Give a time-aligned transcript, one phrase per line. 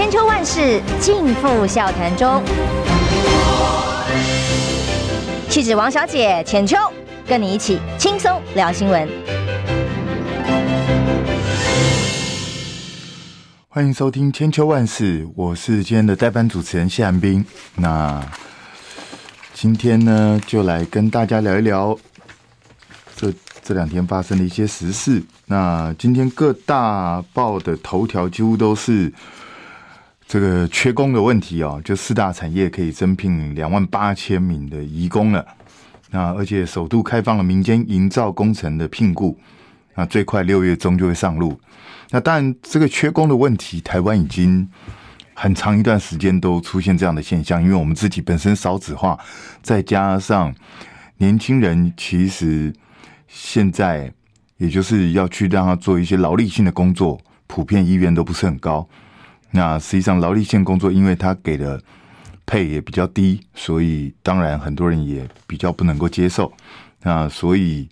[0.00, 2.42] 千秋万世尽付笑谈中。
[5.50, 6.78] 气质王小姐浅秋，
[7.26, 9.06] 跟你一起轻松聊新闻。
[13.68, 17.44] 欢迎收听《千秋万世》，我是今天的代班主持人谢寒冰。
[17.76, 18.26] 那
[19.52, 21.94] 今天呢，就来跟大家聊一聊
[23.14, 23.30] 这
[23.62, 25.22] 这两天发生的一些时事。
[25.44, 29.12] 那今天各大报的头条几乎都是
[30.30, 35.44] 这个缺工的问题哦，就四大产业可以增聘两万八千名的移工了。
[36.12, 39.36] 那而且首度开放了民间营造工程的聘雇，
[39.96, 41.58] 那最快六月中就会上路。
[42.10, 44.68] 那当然，这个缺工的问题，台湾已经
[45.34, 47.60] 很长一段时间都出现这样的现象。
[47.60, 49.18] 因为我们自己本身少子化，
[49.62, 50.54] 再加上
[51.16, 52.72] 年轻人其实
[53.26, 54.12] 现在
[54.58, 58.88] 也就是要去让他做一些劳力性的工作，普遍意愿都不是很高。
[59.52, 61.82] 那实际上劳力线工作，因为他给的
[62.46, 66.52] 配也比较低，所以当然很多人也比较不能够接受。
[67.02, 67.88] 那所以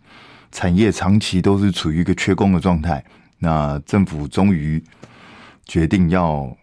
[0.53, 3.05] 产业长期都是处于一个缺工的状态。
[3.39, 4.83] 那政府终于
[5.65, 6.57] 决定要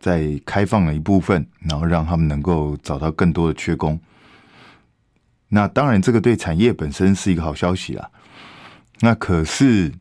[0.00, 3.98] 再开放了一部分，然后让他们能够找到更多的缺工。
[5.48, 8.10] 那当然，这个对产业本身是一个好消息啦。
[9.00, 9.92] 那可是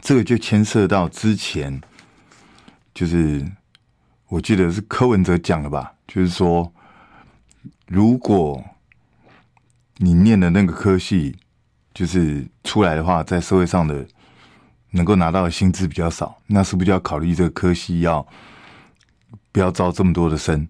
[0.00, 1.80] 这个就牵涉到之前，
[2.98, 3.46] 就是
[4.28, 6.72] 我记得是柯文哲讲的吧，就是说，
[7.86, 8.64] 如果
[9.98, 11.36] 你念的那个科系
[11.94, 14.06] 就是出来的话，在社会上的。
[14.92, 18.26] 能够拿到的薪资比较少，那是不是就要考虑这个科系要
[19.52, 20.66] 不要招这么多的生？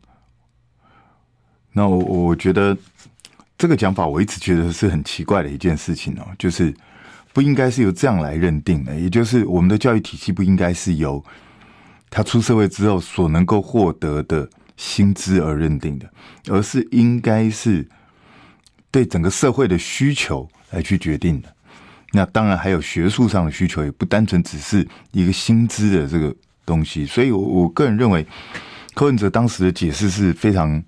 [1.71, 2.77] 那我我觉得
[3.57, 6.75] 这个讲法，我一直觉得是很奇怪的一件事情哦，就是
[7.33, 11.25] 不应该是由这样来认定的，也就是我们的教育体系不应该是由
[12.11, 16.11] 他出社会之后所能够获得的薪资而认定的，
[16.49, 17.89] 而是应该是
[18.91, 21.55] 对整个社会的需求来去决定的。
[22.13, 27.05] 那当然还有学术上的需求，也不单纯只是一个薪资的这个东西。
[27.05, 28.27] 所以，我我个人认为，
[28.95, 30.83] 柯文哲当时的解释是非常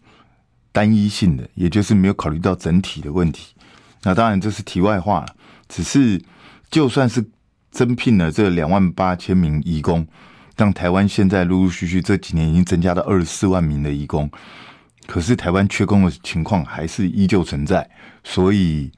[0.73, 3.55] 单一性的，也就是没有考虑到整体的问题。
[4.03, 5.27] 那当然这是题外话，
[5.69, 6.19] 只是
[6.71, 7.23] 就算是
[7.71, 10.07] 增聘了这两万八千名义工，
[10.61, 14.31] 像台湾现在陆陆续续这几年已经增加到二十四万名的义工，
[15.07, 17.89] 可是台湾缺工的情况还是依旧存在。
[18.23, 18.93] 所以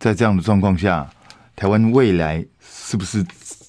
[0.00, 1.08] 在这样的状况下，
[1.54, 3.24] 台湾未来是不是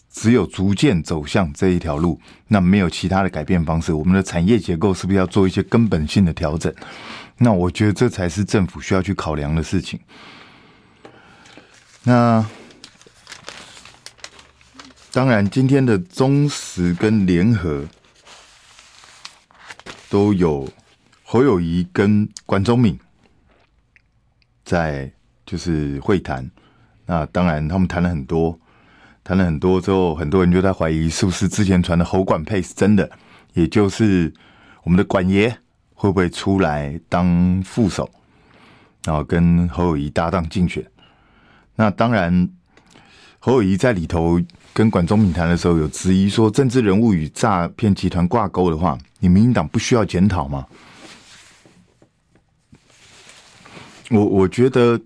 [0.09, 2.19] 只有逐渐走向这一条路？
[2.47, 3.93] 那没有其他的改变方式？
[3.93, 6.73] 我们的产业结构是不是要做一些根本性的调整？
[7.37, 9.99] 那我觉得这才是政府需要去考量的事情。
[12.05, 12.43] 那
[15.15, 17.85] 当然，今天的中时跟联合
[20.09, 20.67] 都有
[21.23, 22.97] 侯友宜跟管中闵
[24.65, 25.13] 在
[25.45, 26.49] 就是会谈。
[27.05, 28.59] 那当然，他们谈了很多，
[29.23, 33.07] 谈了很多之后，很多人就在怀疑是不是之前传的侯管配是真的，
[33.53, 34.33] 也就是
[34.81, 35.55] 我们的管爷
[35.93, 38.09] 会不会出来当副手，
[39.03, 40.83] 然后跟侯友宜搭档竞选。
[41.75, 42.49] 那当然，
[43.37, 44.41] 侯友宜在里头
[44.73, 50.65] 跟管中闵谈的时候，有质疑说，政治人物与诈骗集团挂钩的话，你民进党不需要检讨吗？
[54.09, 54.99] 我我觉得。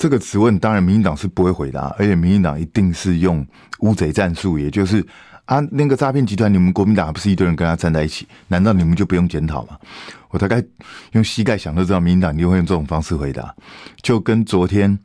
[0.00, 3.46] 这个质问当然民进党是不会回答，而且民进党一定是用
[3.80, 5.06] 乌贼战术，也就是
[5.44, 8.26] 啊，那个诈骗集团，你们国民党还不是一堆人跟他站在一起？
[8.48, 9.78] 难道你们就不用检讨吗？
[10.30, 10.64] 我大概
[11.12, 13.54] 用膝盖想都知道，民进党一定会用这种方式回答。
[14.00, 14.98] 就跟昨天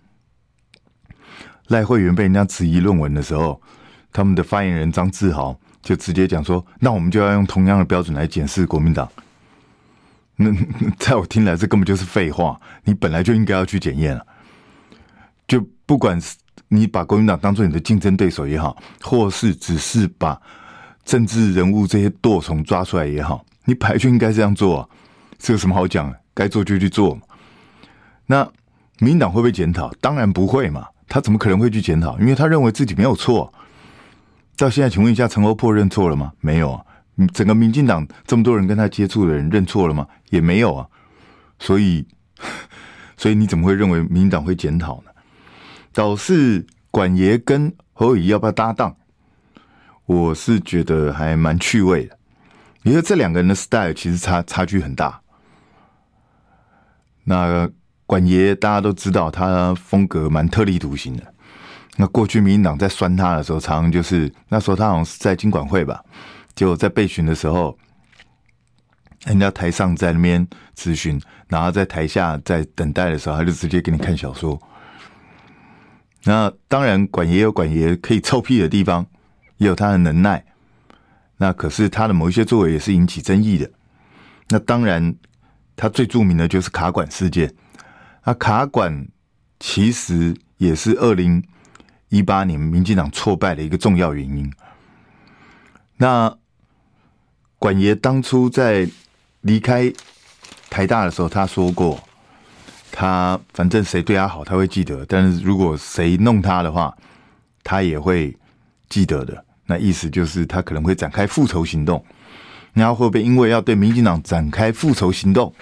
[1.67, 3.61] 赖慧媛被人家质疑论文的时候，
[4.15, 9.05] 他们的发言人张志豪就直接讲说：“那我们就要用同样的标准来检视国民党。
[10.37, 10.49] ”那
[10.97, 12.57] 在我听来，这根本就是废话。
[12.85, 14.25] 你本来就应该要去检验了。
[15.45, 16.37] 就不管是
[16.69, 20.41] 你把国民党当做你的竞争对手也好，或是只是把
[21.03, 24.87] 政治人物这些惰虫抓出来也好，你本来就应该这样做啊，
[25.37, 26.17] 这有什么好讲的？
[26.33, 27.21] 该做就去做嘛。
[28.27, 28.49] 那
[28.99, 29.91] 民进党会不会检讨？
[29.99, 32.17] 当然不会嘛，他怎么可能会去检讨？
[32.19, 33.53] 因为他认为自己没有错。
[34.57, 36.31] 到现在，请问一下，陈欧珀认错了吗？
[36.41, 36.85] 没有啊。
[37.33, 40.07] 整个民进党这么多人跟他接触的人认错了吗？
[40.29, 40.87] 也没有啊。
[41.59, 42.05] 所以，
[43.17, 45.11] 所以你怎么会认为民进党会检讨呢？
[45.93, 48.95] 倒是管爷跟侯友谊要不要搭档？
[50.05, 52.17] 我是觉得还蛮趣味的，
[52.83, 55.21] 因为这两个人的 style 其实差差距很大。
[57.23, 57.67] 那
[58.05, 61.33] 管爷大家都知道，他风格蛮特立独行的。
[61.97, 66.03] 那过去民进党在酸他的时候，常常就是那时候他好像是在经管会吧，
[66.53, 67.77] 就在备询的时候，
[69.25, 70.45] 人家台上在那边
[70.75, 74.61] 咨询，然后在台下在等待的时候，他就直接给你看小说。
[76.25, 79.05] 那当然，管爷有管爷可以臭屁的地方，
[79.57, 80.43] 也有他的能耐。
[81.37, 83.69] 那可是他的某一些作为也是引起争议的。
[84.49, 85.15] 那当然，
[85.75, 87.53] 他最著名的就是卡管事件。
[88.23, 89.07] 那卡管
[89.59, 91.43] 其实也是二零
[92.15, 94.51] 一八年民进党挫败的一个重要原因。
[95.97, 96.35] 那
[97.59, 98.87] 管爷当初在
[99.41, 99.91] 离开
[100.69, 101.99] 台大的时候，他说过，
[102.91, 106.95] 他反正谁对他好，他会记得；但是如果谁弄他的话，
[107.63, 108.35] 他也会
[108.89, 109.45] 记得的。
[109.67, 112.03] 那意思就是他可能会展开复仇行动。
[112.73, 115.53] 然后会不会因为要对民进党展开复仇行动，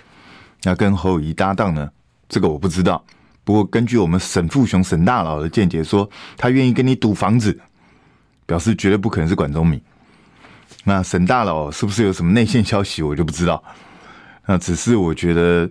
[0.63, 1.91] 要跟侯友宜搭档呢？
[2.27, 3.05] 这个我不知道。
[3.43, 7.59] 不过根据我们沈富雄沈大佬的见解说，他愿意跟你赌房子，
[8.45, 9.81] 表示绝对不可能是管中闵。
[10.85, 13.63] 那沈大佬是不是有什么内线消息，我就不知道。
[14.45, 15.69] 那只是我觉得，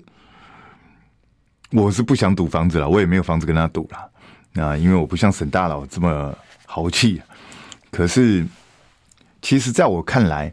[1.71, 4.11] 我是不想赌房子了，我也没有房子跟他赌了。
[4.53, 6.35] 那因为我不像沈大佬这么
[6.67, 7.21] 豪气。
[7.91, 8.47] 可是，
[9.41, 10.53] 其实在我看来，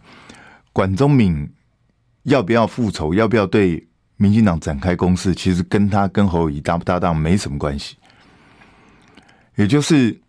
[0.73, 1.49] 管中闵
[2.23, 3.87] 要不要复仇，要不要对
[4.19, 7.97] 民进党展开攻势，其实跟他跟侯友宜搭不搭档没什么关系。
[9.55, 10.21] 也就是。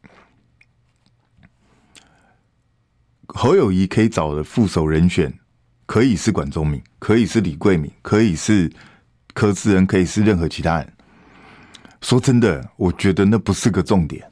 [3.32, 5.32] 侯友宜可以找的副手人选，
[5.86, 8.68] 可以是管中闵，可以是李贵敏，可以是
[9.34, 10.92] 柯志恩，可以是任何其他人。
[12.00, 14.28] 说真的，我觉得那不是个重点，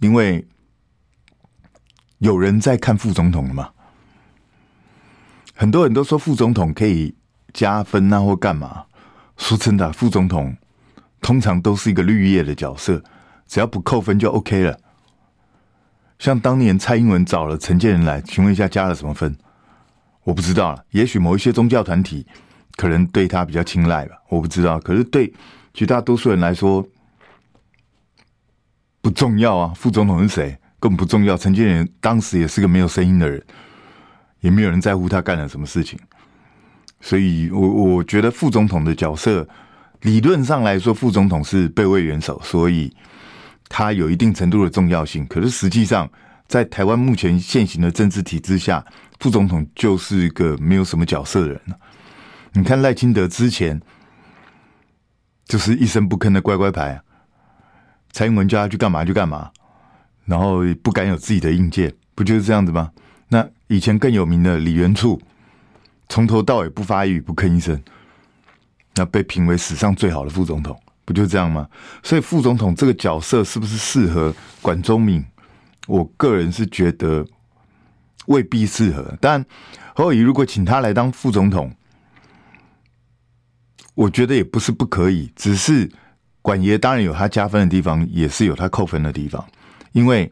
[0.00, 0.42] 因为
[2.16, 3.70] 有人在看副总统了嘛。
[5.54, 7.14] 很多人都说副总统可以
[7.52, 8.84] 加分啊，或干嘛。
[9.36, 10.56] 说真的，副总统
[11.20, 13.02] 通常都是一个绿叶的角色，
[13.46, 14.78] 只要不扣分就 OK 了。
[16.18, 19.36] 像当年蔡英文找了陈建仁来，请问一下加了什么分？
[20.24, 20.84] 我不知道了。
[20.90, 22.26] 也许某一些宗教团体
[22.76, 24.80] 可能对他比较青睐吧，我不知道。
[24.80, 25.32] 可是对
[25.72, 26.84] 绝大多数人来说
[29.00, 29.72] 不重要啊。
[29.76, 31.36] 副总统是谁根本不重要。
[31.36, 33.40] 陈建仁当时也是个没有声音的人，
[34.40, 35.96] 也没有人在乎他干了什么事情。
[37.00, 39.48] 所以我我觉得副总统的角色，
[40.02, 42.94] 理论上来说，副总统是备位元首，所以。
[43.70, 46.10] 他有一定程度的重要性，可是实际上，
[46.46, 48.82] 在台湾目前现行的政治体制下，
[49.20, 51.60] 副总统就是一个没有什么角色的人。
[52.54, 53.78] 你看赖清德之前
[55.44, 56.98] 就是一声不吭的乖乖牌，
[58.10, 59.50] 蔡英文叫他去干嘛就干嘛，
[60.24, 62.90] 然后不敢有自己的硬件，不就是这样子吗？
[63.28, 65.20] 那以前更有名的李元簇，
[66.08, 67.82] 从头到尾不发一语不吭一声，
[68.94, 70.78] 那被评为史上最好的副总统。
[71.04, 71.66] 不就这样吗？
[72.02, 75.24] 所以副总统这个角色是不是适合管中闵？
[75.86, 77.26] 我个人是觉得
[78.26, 79.16] 未必适合。
[79.18, 79.42] 但
[79.94, 81.74] 侯友宜如果请他来当副总统，
[83.94, 85.32] 我觉得也不是不可以。
[85.34, 85.90] 只是
[86.42, 89.42] 管爷当然有他加分的地方，也是有他扣分的地方。
[89.92, 90.30] 因为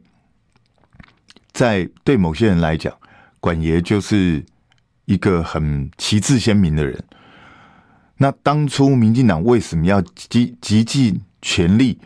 [1.52, 2.94] 在对某些人来讲，
[3.40, 4.44] 管爷就是
[5.06, 7.02] 一个很旗帜鲜明的人。
[8.18, 11.98] 那当初民进党为什么要极极尽全力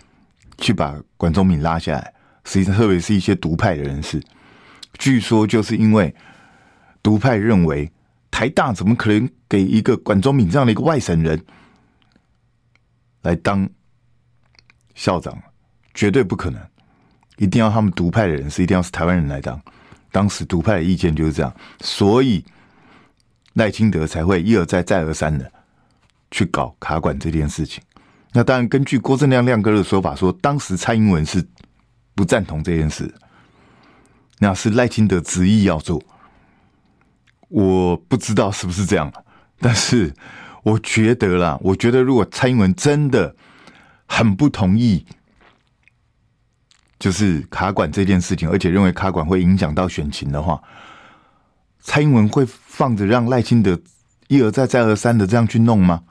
[0.58, 2.14] 去把管中闵拉下来？
[2.44, 4.20] 实际上，特别是一些独派的人士，
[4.98, 6.12] 据说就是因为
[7.02, 7.90] 独派认为
[8.30, 11.44] 台大怎么可能给一个管中闵这样的一个外省人
[13.22, 13.68] 来当
[14.94, 15.36] 校长？
[15.92, 16.60] 绝对不可能，
[17.36, 19.60] 一定要他们独派的人士，一定要是台湾人来当。
[20.10, 22.44] 当时独派的意见就是这样，所以
[23.54, 25.50] 赖清德才会一而再、再而三的。
[26.32, 27.82] 去搞卡管这件事情，
[28.32, 31.44] 那当然根据郭正亮亮哥的说法说，当时蔡英文是
[32.14, 33.12] 不赞同这件事，
[34.38, 36.00] 那是赖清德执意要做，
[37.48, 39.12] 我不知道是不是这样，
[39.58, 40.14] 但是
[40.62, 43.34] 我觉得啦，我觉得如果蔡英文真的
[44.06, 45.04] 很不同意，
[47.00, 50.62] 就是卡管这件事情，而且认为卡管会影响到选情的话，
[51.80, 53.80] 蔡英文会放着让赖清德
[54.28, 56.02] 一而再再而三的这样去弄吗？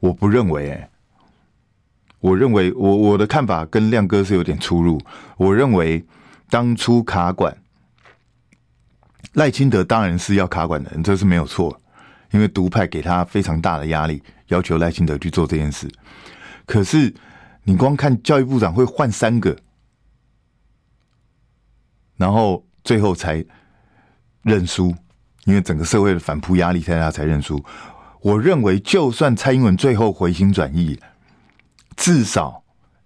[0.00, 0.86] 我不认为、
[2.20, 5.00] 我认为我我的看法跟亮哥是有点出入。
[5.36, 6.04] 我认为
[6.50, 7.56] 当初卡管
[9.34, 11.80] 赖清德当然是要卡管的人，这是没有错，
[12.32, 15.90] 因为独派给他非常大的压力，要求赖清德去做这件事。
[16.66, 17.14] 可是
[17.62, 19.56] 你光看教育部长会换三个，
[22.16, 23.44] 然后最后才
[24.44, 24.94] 认输，
[25.44, 27.62] 因为整个社会的反扑压力太大才认输。
[28.20, 30.98] 我认为，就算蔡英文最后回心转意，
[31.96, 32.62] 至少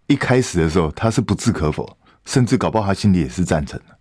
[0.06, 3.96] 一开始的时候他是不置可否，甚至搞不好他心里也是赞成的。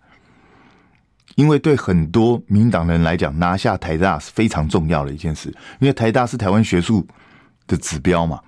[1.35, 7.07] 因为对很多民党人来讲，拿下台大是非常重要的一件事，因为台大是台湾学术
[7.67, 8.39] 的指标嘛。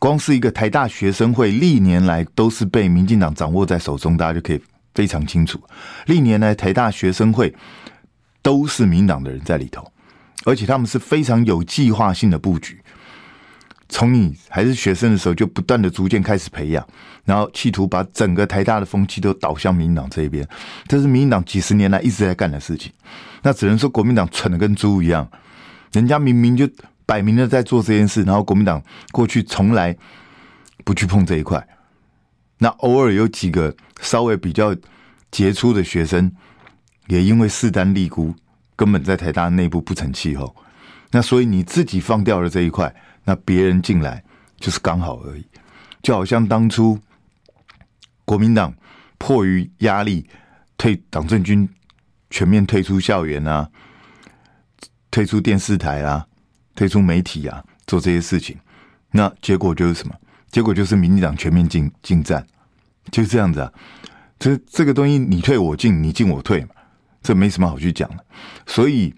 [0.00, 4.60] 光是一个台大学生会，历年来都是被民进党掌握在手中，大家就可以
[4.94, 5.60] 非常清楚。
[6.06, 7.54] 历年来台大学生会
[8.44, 9.90] 都是民党的人在里头，
[10.44, 12.78] 而且他们是非常有计划性的布局。
[13.88, 16.86] 从你还是学生的时候，就不断的逐渐开始培养，
[17.24, 20.46] 然后企图把整个台大的风气都导向民党这一边。
[20.86, 22.92] 这是民进党几十年来一直在干的事情。
[23.42, 25.26] 那只能说国民党蠢的跟猪一样，
[25.92, 26.68] 人家明明就
[27.06, 29.96] 摆明了在做这件事，然后国民党过去从来
[30.84, 31.66] 不去碰这一块。
[32.58, 34.76] 那偶尔有几个稍微比较
[35.30, 36.30] 杰出的学生，
[37.08, 38.34] 也因为势单力孤，
[38.76, 40.54] 根本在台大内部不成气候。
[41.10, 42.94] 那所以你自己放掉了这一块。
[43.26, 44.22] 那别人进来
[44.58, 45.46] 就是刚好而已，
[46.02, 47.00] 就好像当初
[48.26, 48.74] 国民党
[49.16, 50.28] 迫于压力
[50.76, 51.66] 退党政军
[52.28, 53.66] 全面退出校园啊，
[55.10, 56.26] 退出电视台啊，
[56.74, 58.58] 退出媒体啊，做这些事情，
[59.10, 60.14] 那结果就是什么？
[60.50, 62.46] 结果就是民进党全面进进战，
[63.10, 63.72] 就是这样子啊。
[64.38, 66.73] 这这个东西你退我进，你进我退嘛，
[67.24, 68.24] 这没什么好去讲的，
[68.66, 69.12] 所以。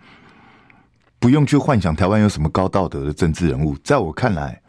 [1.19, 4.61] 不用去幻想台湾有什么高道德的政治人物，在我看来，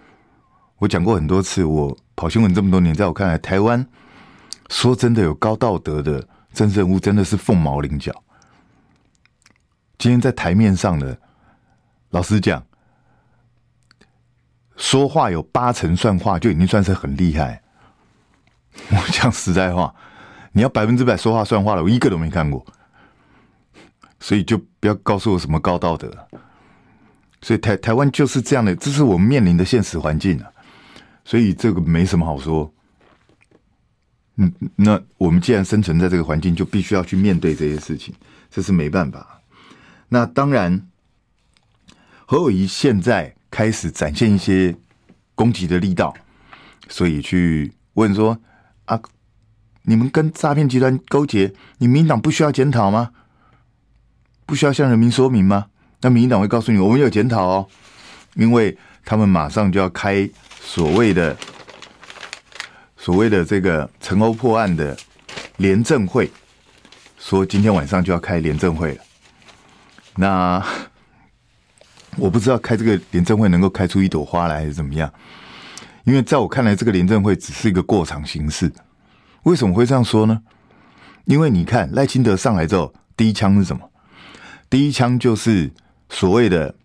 [0.77, 3.85] 我讲过很多次，我跑新闻这么多年，在我看来，台湾
[4.69, 8.13] 说真的有高道德的政治人物，真的是凤毛麟角。
[9.99, 11.19] 今天在台面上的，
[12.09, 12.65] 老实讲，
[14.77, 17.61] 说话有八成算话，就已经算是很厉害。
[18.89, 19.93] 我讲实在话，
[20.53, 22.65] 你要百分之百说话算话的，我一个都没看过。
[24.19, 26.11] 所以就不要告诉我什么高道德。
[27.41, 30.47] 所以台台湾就是这样的，这是我们面临的现实环境啊。
[31.23, 32.73] 所以这个没什么好说。
[34.37, 38.13] 嗯，那我们既然生存在这个环境，就必须要去面对这些事情，
[38.49, 39.41] 这是没办法。
[40.09, 40.87] 那当然，
[42.25, 44.75] 何友宜现在开始展现一些
[45.35, 46.13] 攻击的力道，
[46.87, 48.39] 所以去问说：
[48.85, 49.01] 啊，
[49.83, 53.11] 你们跟诈骗集团勾结，你民党不需要检讨吗？
[54.47, 55.65] 不需要向人民说明吗？
[56.01, 57.67] 那民进党会告诉你，我们有检讨哦，
[58.35, 60.27] 因为他们马上就要开
[60.61, 61.35] 所谓的
[62.95, 64.97] 所谓的这个陈欧破案的
[65.57, 66.31] 廉政会，
[67.19, 69.03] 说今天晚上就要开廉政会了。
[70.15, 70.65] 那
[72.15, 75.11] 我不知道开这个廉政会能够开出一朵花来还是怎么样，
[76.05, 78.71] 因为在我看来，这个廉政会只是一个过场形式。
[79.43, 80.41] 为什么会这样说呢？
[81.25, 83.86] 因为你看赖清德上来之后，第一枪是什么？
[84.69, 85.71] 第一枪就是
[86.09, 86.75] 所谓的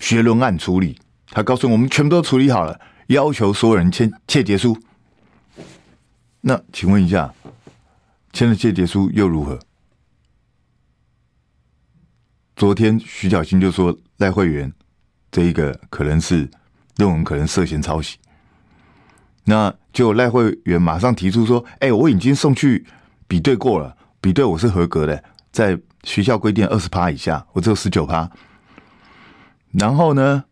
[0.00, 4.74] 学伦案处理，他告诉我们全部都处理好了，要求所有人签切结书。
[6.40, 7.34] 那请问一下，
[8.32, 9.58] 签了切结书又如何？
[12.56, 14.72] 昨天徐小新就说赖慧媛
[15.30, 16.48] 这一个可能是
[16.96, 18.16] 论文可能涉嫌抄袭，
[19.44, 22.86] 那就赖慧媛马上提出说：“哎，我已经送去
[23.28, 28.30] 比对过了，比对我是合格的，在。”学校规定二十趴以下，我只有十九趴。
[29.72, 30.44] 然后呢，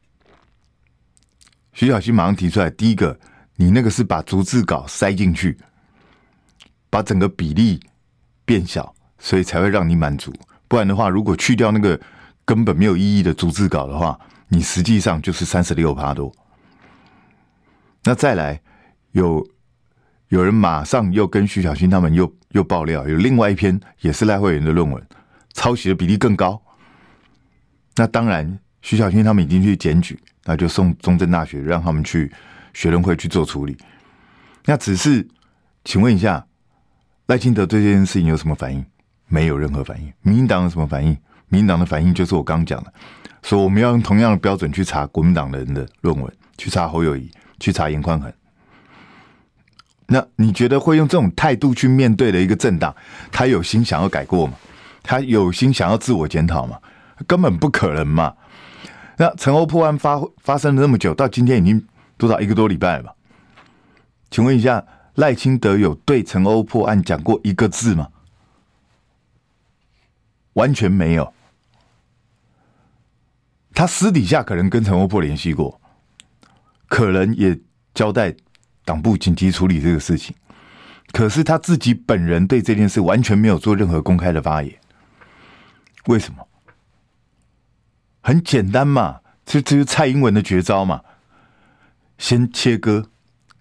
[1.73, 3.19] 徐小新马上提出来，第一个，
[3.57, 5.59] 你那个是把逐字稿塞进去，
[6.88, 7.80] 把整个比例
[8.45, 10.33] 变小，所以才会让你满足。
[10.69, 12.00] 不然的话，如果去掉那个
[12.45, 16.33] 根本没有意义的逐字稿的话，你实际上就是三十六趴多。
[18.04, 18.61] 那再来，
[19.12, 19.47] 有
[20.28, 25.07] 有人马上又跟徐小新他们又又爆料，有另外一篇也是赖慧媛的论文。
[25.52, 26.61] 抄袭的比例更高，
[27.97, 32.33] 那当然，徐小新他们已经去检举，那就送中正大学，让他们去
[32.73, 33.76] 学伦会去做处理。
[34.64, 35.26] 那只是，
[35.85, 36.47] 请问一下，
[37.26, 38.85] 赖清德对这件事情有什么反应？
[39.28, 40.12] 没有任何反应。
[40.23, 41.16] 民进党有什么反应？
[41.49, 42.92] 民进党的反应就是我刚讲的，
[43.42, 48.33] 说我们要用同样的标准去查国民党人的论文，去查侯友宜，去查严宽恒。
[50.07, 52.95] 那你觉得会用这种态度去面对的一个政党，
[53.30, 54.54] 他有心想要改过吗？
[55.02, 56.78] 他有心想要自我检讨吗？
[57.26, 58.35] 根本不可能嘛！
[59.19, 63.12] 那陈欧破案发发生了那么久，到今天已经多少一个多礼拜了吧？
[64.30, 64.83] 请问一下，
[65.16, 68.09] 赖清德有对陈欧破案讲过一个字吗？
[70.54, 71.33] 完全没有。
[73.75, 75.80] 他私底下可能跟陈欧破联系过，
[76.88, 77.59] 可能也
[77.95, 78.35] 交代
[78.85, 80.35] 党部紧急处理这个事情，
[81.12, 84.75] 可是他自己本人对这件事完全没有做任何公开的发言。
[86.07, 86.47] 为什么？
[88.23, 91.00] 很简单嘛，这这是蔡英文的绝招嘛。
[92.19, 93.07] 先切割，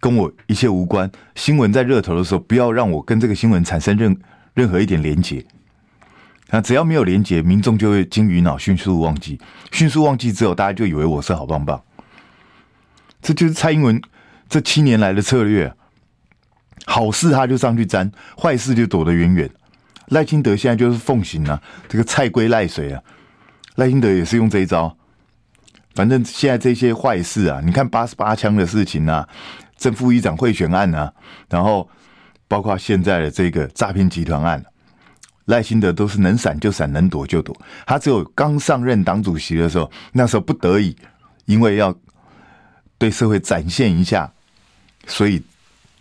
[0.01, 1.09] 跟我一切无关。
[1.35, 4.19] 新闻在热头的时候，不要让我跟这个新闻产生任
[4.53, 5.45] 任何一点连结。
[6.49, 9.39] 那只要没有连结，民众就会金鱼脑，迅速忘记，
[9.71, 11.81] 迅速忘记之后，大家就以为我是好棒棒。
[13.21, 14.01] 这就是蔡英文
[14.49, 15.73] 这七年来的策略，
[16.85, 19.49] 好事他就上去沾，坏事就躲得远远。
[20.09, 23.01] 赖清德现在就是奉行啊，这个菜龟赖水啊，
[23.75, 24.95] 赖清德也是用这一招。
[25.95, 29.27] 反正现在这些坏事啊，你看八十八枪的事情啊，
[29.77, 31.11] 正副议长贿选案啊，
[31.49, 31.89] 然后
[32.47, 34.63] 包括现在的这个诈骗集团案，
[35.45, 37.55] 赖清德都是能闪就闪，能躲就躲。
[37.85, 40.95] 他只有刚上任党主席的时候，那时候不得已，
[41.45, 41.95] 因为要。
[43.01, 44.29] 对社会展现一下，
[45.07, 45.41] 所以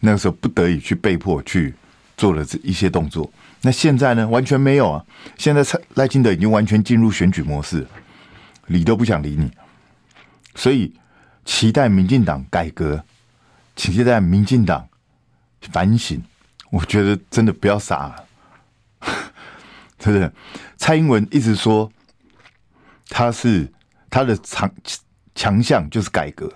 [0.00, 1.72] 那个时候不得已去被迫去
[2.16, 3.30] 做了这一些动作。
[3.62, 5.04] 那现在呢，完全没有啊！
[5.36, 7.86] 现在蔡赖清德已经完全进入选举模式，
[8.66, 9.50] 理都不想理你。
[10.54, 10.94] 所以
[11.44, 13.04] 期待民进党改革，
[13.74, 14.88] 期待民进党
[15.72, 16.22] 反省。
[16.70, 18.24] 我觉得真的不要傻了，
[19.98, 20.30] 对不对？
[20.76, 21.90] 蔡英文一直说
[23.08, 23.66] 他是
[24.10, 24.70] 他的强
[25.34, 26.52] 强项就是改革。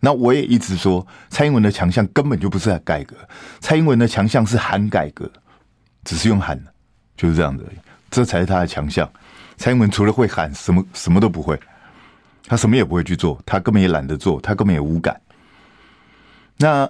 [0.00, 3.16] 那我也一直说，蔡英文的强项根本就不是改革，
[3.60, 5.30] 蔡英文的强项是喊改革，
[6.08, 6.58] 只是用喊，
[7.18, 7.62] 就是这样的，
[8.10, 9.06] 这才是他的强项。
[9.58, 11.60] 蔡英文除了会喊，什么什么都不会，
[12.46, 15.20] 他什么也不会去做，他根本也懒得做，他根本也无感。
[16.56, 16.88] 那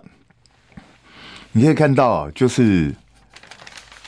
[1.50, 2.94] 你可以看到，就是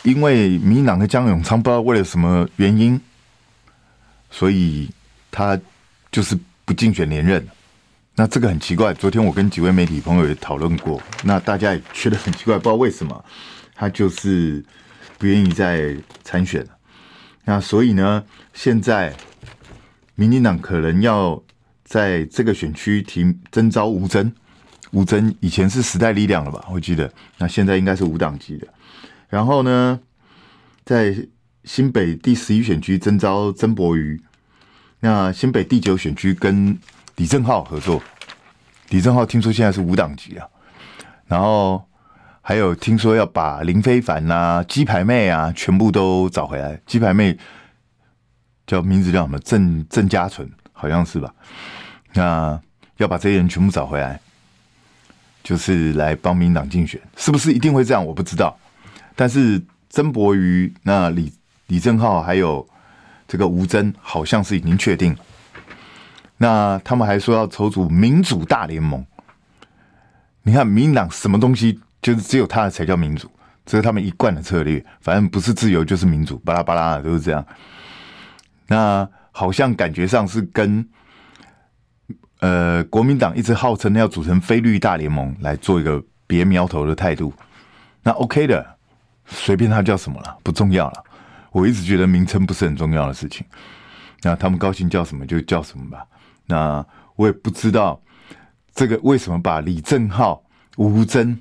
[0.04, 3.00] 因为民进党的江永昌不知道为了什么原因，
[4.30, 4.88] 所以
[5.32, 5.58] 他
[6.12, 7.44] 就是不竞选连任。
[8.14, 13.24] 那这个很奇怪，昨天我跟几位媒体朋友也讨论过，那大家也觉得很奇怪，不知道为什么
[13.74, 14.64] 他就是
[15.20, 16.70] 不愿意再参选了。
[17.44, 18.24] 那所以呢，
[18.54, 19.14] 现在
[20.14, 21.42] 民进党可能要
[21.84, 24.32] 在这个选区提征召吴峥，
[24.92, 26.64] 吴峥以前是时代力量了吧？
[26.70, 28.66] 我记得，那现在应该是无党籍的。
[29.28, 30.00] 然后呢，
[30.86, 31.14] 在
[31.64, 34.18] 新北第十一选区征召曾博瑜，
[35.00, 36.78] 那新北第九选区跟
[37.16, 38.02] 李正浩合作，
[38.88, 40.48] 李正浩听说现在是无党籍啊，
[41.26, 41.84] 然后
[42.42, 46.80] 还有听说要把林非凡呐、鸡排妹啊全部都找回来。
[46.86, 47.36] 鸡排妹
[48.66, 49.38] 叫名字叫什么？
[49.40, 51.32] 郑郑家纯，好像是吧？
[52.14, 52.60] 那
[52.96, 54.20] 要把这些人全部找回来，
[55.42, 58.04] 就是来帮民党竞选，是不是一定会这样？
[58.04, 58.58] 我不知道。
[59.14, 61.32] 但是曾柏瑜、那李
[61.66, 62.66] 李正浩还有
[63.28, 65.16] 这个吴征，好像是已经确定。
[66.38, 69.04] 那他们还说要筹组民主大联盟。
[70.42, 73.30] 你看，民党什么东西就是只有他的才叫民主，
[73.66, 74.84] 这是他们一贯的策略。
[75.00, 77.44] 反正不是自由就是民主，巴拉巴拉的都是这样。
[78.68, 80.88] 那好像感觉上是跟
[82.40, 87.32] 呃国民党一直号称要组成非绿大联盟来做一个别苗头的态度。
[88.02, 88.78] 那 OK 的，
[89.26, 91.04] 随便他叫什么了，不重要了。
[91.52, 93.44] 我一直觉得名称不是很重要的事情。
[94.22, 96.06] 那他们高兴叫什么就叫什么吧。
[96.46, 96.84] 那
[97.16, 98.00] 我也不知道
[98.74, 100.42] 这个为什么把李正浩、
[100.76, 101.38] 吴征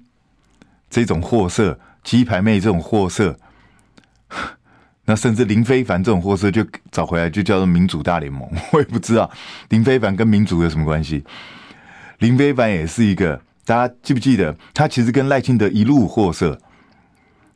[0.89, 3.37] 这种货色、鸡排妹这种货色，
[5.05, 8.49] 那甚至林非凡这种货色就找回来，就叫做民主大联盟。
[8.73, 9.29] 我也不知道
[9.69, 11.23] 林非凡跟民主有什么关系。
[12.19, 16.59] 林非凡也是一个，大家记不记得他其实跟赖清德一路货色？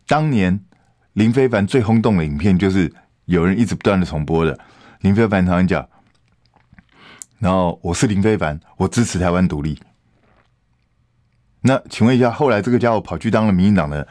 [0.07, 0.59] 当年
[1.13, 2.91] 林非凡最轰动的影片就是
[3.25, 4.57] 有人一直不断的重播的，
[5.01, 5.87] 林非凡常常讲。
[7.39, 9.77] 然后我是林非凡，我支持台湾独立。
[11.65, 14.07] 那请问一下，后来这个家伙跑去当了民进党的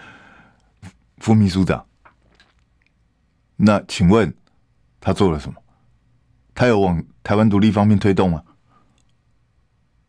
[1.19, 1.85] 副秘书长。
[3.57, 4.35] 那请问
[4.99, 5.55] 他做了什么？
[6.55, 8.43] 他有往台湾独立方面推动吗？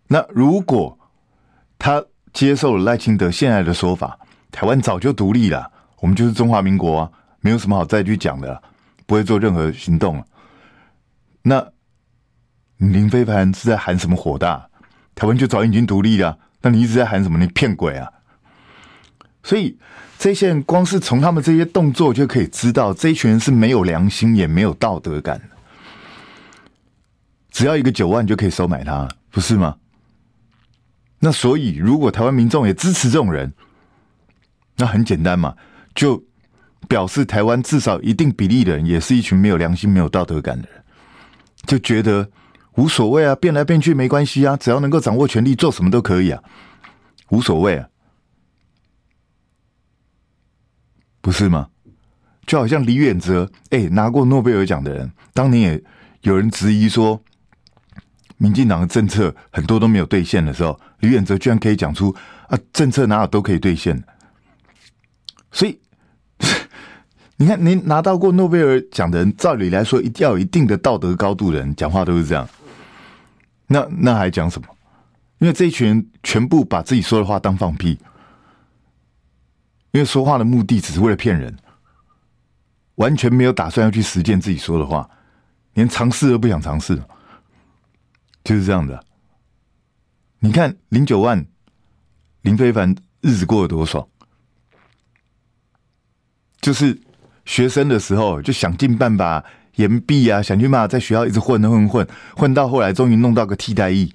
[0.07, 0.97] 那如果
[1.77, 4.17] 他接受了赖清德现在的说法，
[4.49, 8.63] 台湾早就独立了，我们就是中华民国啊，没有什么好再去讲的，
[9.05, 10.25] 不会做任何行动了。
[11.41, 11.71] 那。
[12.77, 14.69] 林飞凡是在喊什么火大？
[15.15, 17.37] 台湾就早已经独立了，那你一直在喊什么？
[17.37, 18.09] 你骗鬼啊！
[19.43, 19.77] 所以
[20.17, 25.45] 这些人光是从他们这些动作就可以知道，这一群人是没有良心也没有道德感的。
[27.51, 29.75] 只要一个九万就可以收买他，不是吗？
[31.19, 33.53] 那所以，如果台湾民众也支持这种人，
[34.77, 35.53] 那很简单嘛，
[35.93, 36.23] 就
[36.87, 40.81] 表示台湾至少一定比例的人也是一群没有良心、没有道德感的人，
[41.67, 42.29] 就觉得。
[42.75, 46.41] 无所谓啊，变来变去没关系啊，只要能够掌握权力，做什么都可以啊，
[47.29, 47.87] 无所谓啊，
[51.21, 51.69] 不是吗？
[52.45, 55.83] 就好像李远哲，哎，拿过诺贝尔奖的人，当年也
[56.23, 57.21] 有人质疑说，
[58.37, 62.13] 民进党的政策很多都没有兑现的时候，李远哲居然可以讲出
[62.47, 64.03] 啊，政策哪有都可以兑现，
[65.51, 65.79] 所以
[67.37, 72.47] 你看，你拿到过诺贝尔奖的人，照理来说，一定要有一定的道德高度的人，讲话都是这样。
[73.67, 74.67] 那那还讲什么？
[75.39, 77.99] 因为这一群人全部把自己说的话当放屁，
[79.91, 81.57] 因为说话的目的只是为了骗人，
[82.95, 85.09] 完全没有打算要去实践自己说的话，
[85.73, 87.01] 连尝试都不想尝试，
[88.43, 89.03] 就是这样的。
[90.39, 91.45] 你看零九万
[92.41, 94.07] 林非凡日子过得多爽，
[96.61, 96.97] 就是
[97.43, 99.43] 学生的时候就想尽办法
[99.75, 104.13] 延毕啊，想去嘛在学校一直混混混混，到后来终于弄到个替代役，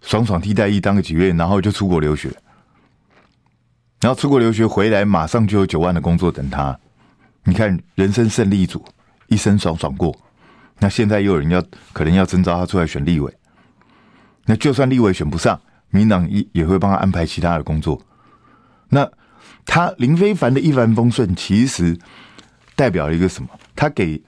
[0.00, 2.30] 爽爽替代役当个几月，然后就出国留学，
[4.00, 6.78] 然后出国留学回来马上就有九万的工作等他。
[7.44, 8.84] 你看人生胜利组
[9.28, 10.14] 一生爽爽过，
[10.78, 11.62] 那现在又有人要
[11.92, 13.32] 可能要征召他出来选立委。
[14.44, 15.60] 那就算立委选不上，
[15.90, 18.00] 民党也也会帮他安排其他的工作。
[18.90, 19.06] 那
[19.66, 21.98] 他林非凡的一帆风顺，其实
[22.76, 23.48] 代表了一个什么？
[23.74, 24.22] 他给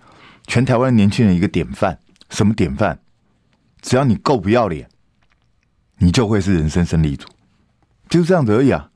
[0.50, 2.00] 全台湾年轻人一个典范。
[2.28, 2.98] 什么典范？
[3.80, 4.88] 只要你够不要脸，
[5.98, 7.28] 你就会是人生胜利组，
[8.08, 8.90] 就这样子而已啊，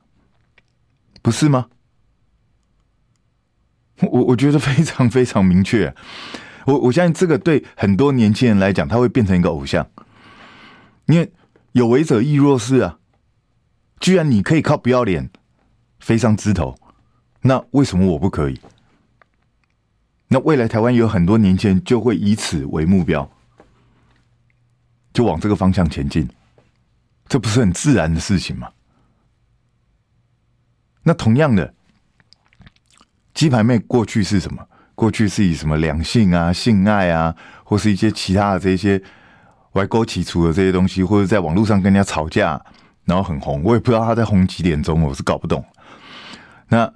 [1.21, 1.67] 不是吗？
[4.01, 5.95] 我我觉得非常非常明确。
[6.65, 9.89] 我我相信这个对很多年轻人来讲，他会变成一个偶像。
[11.05, 11.31] 因为
[11.71, 12.99] 有为者亦若是啊，
[14.01, 15.29] 居然你可以靠不要脸
[15.99, 16.75] 飞上枝头，
[17.41, 18.59] 那为什么我不可以？
[20.27, 23.29] 那未来台湾有很多年轻人就会以此为目标，
[25.13, 26.29] 就往这个方向前进，
[27.27, 28.69] 这不是很自然的事情吗？
[31.03, 31.73] 那同样的，
[33.33, 34.67] 鸡排妹过去是什么？
[34.95, 39.01] 过去是以什么两性啊、性爱啊，或是一些其他的这些。
[39.75, 42.51] 歪勾起初的这些东西，或者在网络上跟人家吵架，
[43.03, 45.61] 然后很红，我也不知道他在红几点钟，我是搞不懂。
[46.69, 46.89] 那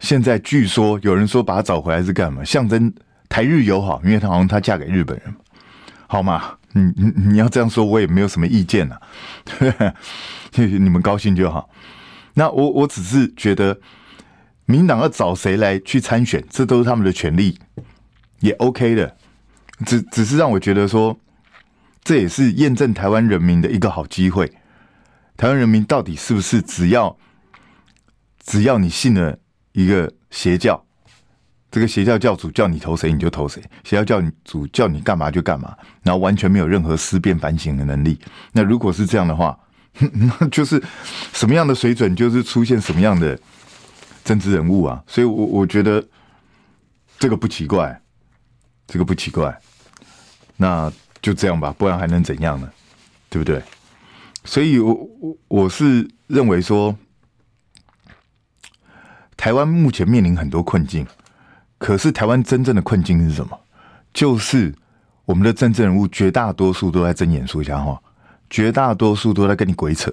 [0.00, 2.44] 现在据说有人说把他找回来是干嘛？
[2.44, 2.92] 象征
[3.28, 5.34] 台日友好，因为他好像他嫁给日本人，
[6.06, 6.56] 好吗？
[6.72, 9.00] 你你你要这样说，我也没有什么意见啊。
[10.56, 11.68] 你们高兴就好。
[12.34, 13.78] 那我我只是觉得，
[14.66, 17.58] 民党要找谁来去参选，这都是他们的权利，
[18.40, 19.16] 也 OK 的。
[19.86, 21.18] 只只是让我觉得说。
[22.06, 24.52] 这也是验证台湾人民的一个好机会。
[25.38, 27.16] 台湾人民到底是不是只要
[28.44, 29.38] 只要你信了
[29.74, 30.82] 一个邪教，
[31.70, 38.18] 这个邪教教主叫你投谁你就投谁，邪教教主叫你干嘛就干嘛，然后完全没有任何思辨反省的能力。
[38.52, 39.54] 那如果是这样的话，
[40.12, 40.82] 那 就是
[41.34, 43.38] 什么样的水准，就是出现什么样的
[44.24, 45.04] 政治人物啊。
[45.06, 46.02] 所以我，我觉得
[47.18, 48.00] 这个不奇怪，
[48.86, 49.54] 这个不奇怪。
[50.56, 50.90] 那。
[51.24, 52.70] 就这样吧，不然还能怎样呢？
[53.30, 53.62] 对不对？
[54.44, 56.94] 所以，我我我是认为说，
[59.36, 61.06] 台湾目前面临很多困境，
[61.78, 63.58] 可是台湾真正的困境是什么？
[64.12, 64.74] 就是
[65.24, 68.00] 我们的政治人物绝大多数都在睁眼说瞎话，
[68.48, 70.10] 绝大多数都在跟你鬼扯。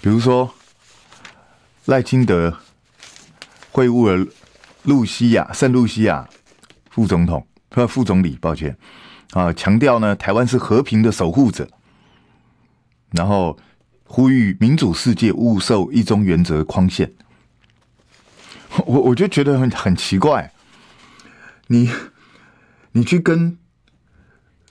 [0.00, 0.52] 比如说，
[1.84, 2.56] 赖清德
[3.70, 4.26] 会晤了
[4.82, 6.28] 露西亚、圣露西亚
[6.90, 8.76] 副总统和副总理，抱歉。
[9.32, 11.68] 啊，强调呢，台湾是和平的守护者，
[13.10, 13.58] 然后
[14.04, 17.12] 呼吁民主世界勿受一中原则框限。
[18.84, 20.52] 我我就觉得很很奇怪，
[21.68, 21.90] 你
[22.92, 23.56] 你去跟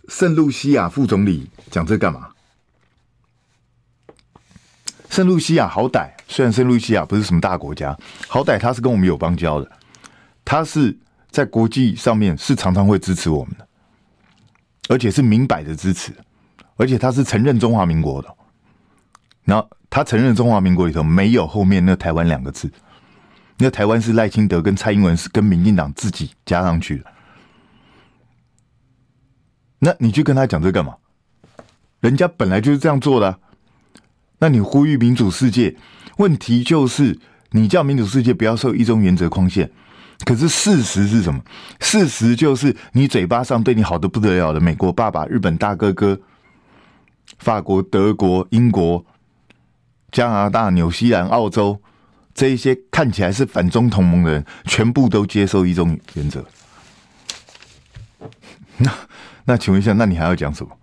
[0.08, 2.30] 圣露西亚副总理讲这干嘛？
[5.10, 9.72] 圣露西亚好歹虽然圣露西亚不是什么大国家，好歹他是跟我们有邦交的，
[10.44, 10.96] 他是
[11.32, 13.68] 在国际上面是常常会支持我们的。
[14.88, 16.14] 而且是明摆的支持，
[16.76, 18.32] 而且他是承认中华民国的，
[19.44, 22.72] 然后他承认中华民国里头没有后面那台湾两个字，
[23.58, 27.06] 那台湾是赖清德跟蔡英文是跟民进党自己加上去的，
[29.80, 30.96] 那你去跟他讲这干嘛？
[32.02, 33.40] 人家本来就是这样做的，
[34.40, 35.76] 那你呼吁民主世界，
[36.18, 37.18] 问题就是
[37.52, 39.72] 你叫民主世界不要受一中原则框限。
[40.26, 41.42] 可是事实是什么？
[41.80, 46.20] 事实就是你嘴巴上对你好的不得了的美国爸爸、日本大哥哥、
[47.40, 49.06] 法国、德国、英国、
[50.12, 51.82] 加拿大、纽西兰、澳洲
[52.36, 56.46] 这一些看起来是反中同盟的人，全部都接受一中原则。
[58.78, 58.92] 那
[59.46, 60.78] 那请问一下，那你还要讲什么？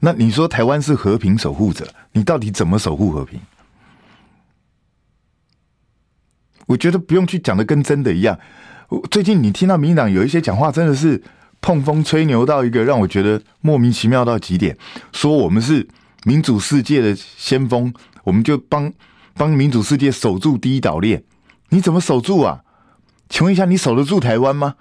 [0.00, 3.40] 那你说台湾是和平守护者，你到底怎么守护和平？
[6.66, 8.38] 我觉得不用去讲的跟真的一样。
[9.10, 11.22] 最近你听到民进党有一些讲话，真的是
[11.62, 14.76] 碰风吹牛到一个让我觉得莫名其妙到极点。
[15.12, 15.88] 说我们是
[16.24, 18.92] 民主世界的先锋，我们就帮
[19.34, 21.24] 帮民主世界守住第一岛链。
[21.70, 22.60] 你怎么守住啊？
[23.28, 24.74] 请问一下，你守得住台湾吗？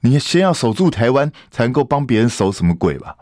[0.00, 3.16] 你先要守住台湾，才能够帮别人守什么鬼吧？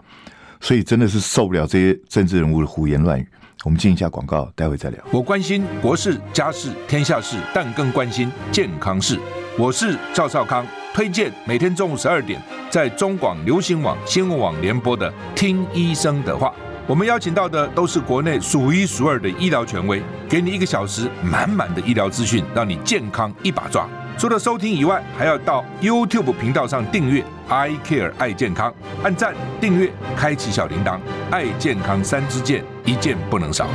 [0.61, 3.29] 所以真的是受不了这些政治人物的胡言乱语。
[3.65, 5.03] 我们进一下广告，待会再聊。
[5.11, 9.19] 我关心国事、家事、天下事，但更关心健康事。
[9.57, 16.49] 我是赵少康，推荐每天中午十二点在中广流行网、新闻网联播的《听医生的话》。
[16.87, 23.89] 我们邀请到的都是国内数一数二的医疗权威，给你一个小时满满的医疗资讯，让你健康一把抓。
[24.19, 30.99] 除了收听以外，还要到 YouTube 频道上订阅 “I Care 爱健康”，按赞、订阅、开启小铃铛，
[31.31, 33.67] 爱健康三支箭，一件不能少。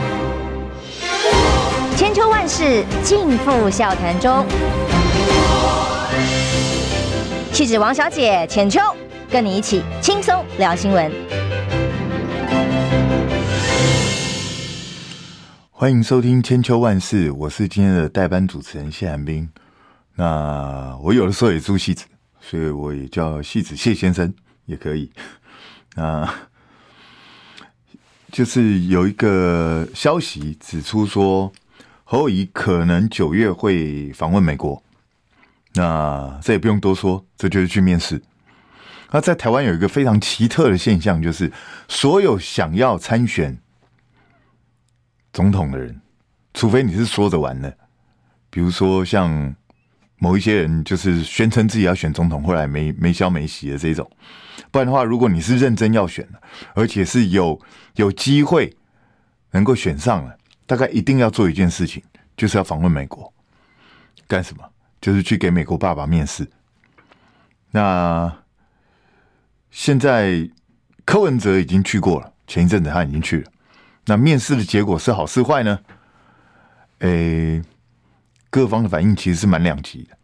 [1.98, 4.46] 千秋万世尽付笑谈中，
[7.52, 8.80] 气质王小姐浅秋，
[9.32, 11.49] 跟你一起轻松聊新闻。
[15.80, 19.50] 欢迎收听《千秋万世》，我是今天的代班主持人谢寒冰。
[20.16, 22.04] 那我有的时候也住戏子，
[22.42, 24.34] 所以我也叫戏子谢先生
[24.66, 25.10] 也可以。
[25.96, 26.30] 那
[28.30, 31.50] 就是有一个消息指出说，
[32.04, 34.84] 侯友可能九月会访问美国。
[35.76, 38.22] 那这也不用多说，这就是去面试。
[39.12, 41.50] 那在台湾有一个非常奇特的现象，就是
[41.88, 43.58] 所有想要参选
[45.40, 46.02] 总统的人，
[46.54, 47.74] 除非你是说着玩的，
[48.50, 49.56] 比如说像。
[50.22, 54.06] 某一些人就是宣称自己要选总统，后来没没消没息的这种。
[54.70, 56.42] 不然的话，如果你是认真要选的，
[56.76, 57.58] 而且是有
[57.96, 58.76] 有机会
[59.52, 62.04] 能够选上了，大概一定要做一件事情，
[62.36, 63.34] 就是要访问美国。
[64.28, 64.70] 干什么？
[65.00, 66.46] 就是去给美国爸爸面试。
[67.72, 68.30] 那
[69.72, 70.50] 现在
[71.06, 73.50] 柯文哲已经去过了，前一阵子他已经去了。
[74.10, 75.80] 那面试的结果是好是坏呢？
[77.00, 77.62] 诶。
[78.52, 80.18] 各方的反应其实是蛮两极的，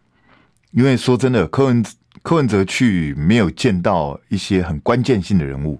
[0.71, 1.85] 因为说真的，柯文
[2.23, 5.79] 柯文哲去没有见到一些很关键性的人物，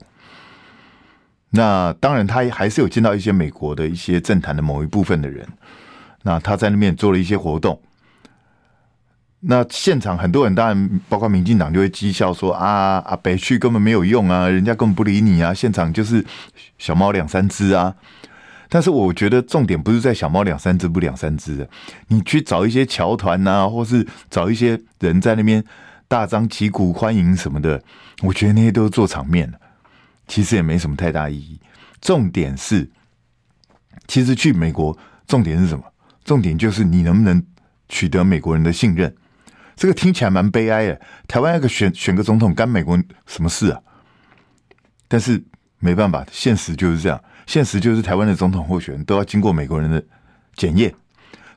[1.49, 5.43] 那当然他还是有见到一些美国的一些政坛的某一部分的人，
[6.21, 7.81] 那他在那边做了一些活动，
[9.47, 16.25] 那现场很多人当然包括民进党就会讥笑说啊啊北去根本没有用啊，人家根本不理你啊，现场就是
[16.79, 17.93] 小猫两三只啊。
[18.69, 21.69] 但是我觉得重点不是在小猫两三只不两三只的，
[22.07, 25.63] 你去找一些侨团呐，或是找一些人在那边
[26.07, 27.79] 大张旗鼓欢迎什么的，
[28.23, 29.53] 我觉得那些都是做场面，
[30.27, 31.59] 其实也没什么太大意义。
[32.01, 32.89] 重点是，
[34.07, 35.83] 其实去美国重点是什么？
[36.23, 37.41] 重点就是你能不能
[37.87, 39.15] 取得美国人的信任。
[39.75, 43.79] 这个听起来蛮悲哀的，台湾那个选选个总统干美国什么事啊？
[45.07, 45.43] 但是
[45.79, 47.21] 没办法，现实就是这样。
[47.45, 50.03] 现实就是台湾的总统候选人都要经过美国人的
[50.55, 50.93] 检验。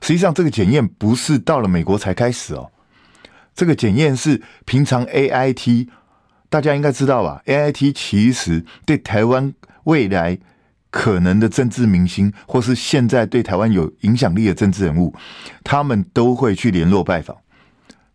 [0.01, 2.71] 实际上，这个检验不是到了美国才开始哦。
[3.55, 5.89] 这个检验是平常 AIT，
[6.49, 9.53] 大家应该知道吧？AIT 其实对台湾
[9.85, 10.37] 未来
[10.91, 15.13] 可能的政治明星，或是现在对台湾有影响力的政治人物，
[15.63, 17.35] 他们都会去联络拜访，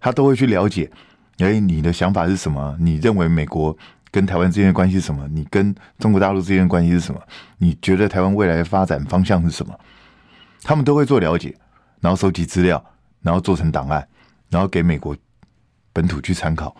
[0.04, 0.90] 他都会去了解。
[1.38, 2.76] 哎，你的想法是什么？
[2.78, 3.74] 你认为美国？
[4.10, 5.26] 跟台湾之间的关系是什么？
[5.28, 7.20] 你跟中国大陆之间的关系是什么？
[7.56, 9.74] 你觉得台湾未来的发展方向是什么？
[10.62, 11.56] 他们都会做了解，
[12.00, 12.84] 然后收集资料，
[13.22, 14.06] 然后做成档案，
[14.50, 15.16] 然后给美国
[15.94, 16.76] 本土去参考。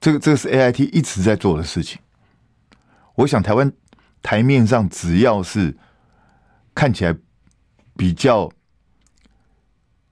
[0.00, 2.00] 这个这个是 AIT 一直在做的事情。
[3.16, 3.72] 我想台湾
[4.22, 5.76] 台面上只要是
[6.72, 7.14] 看起来
[7.96, 8.48] 比较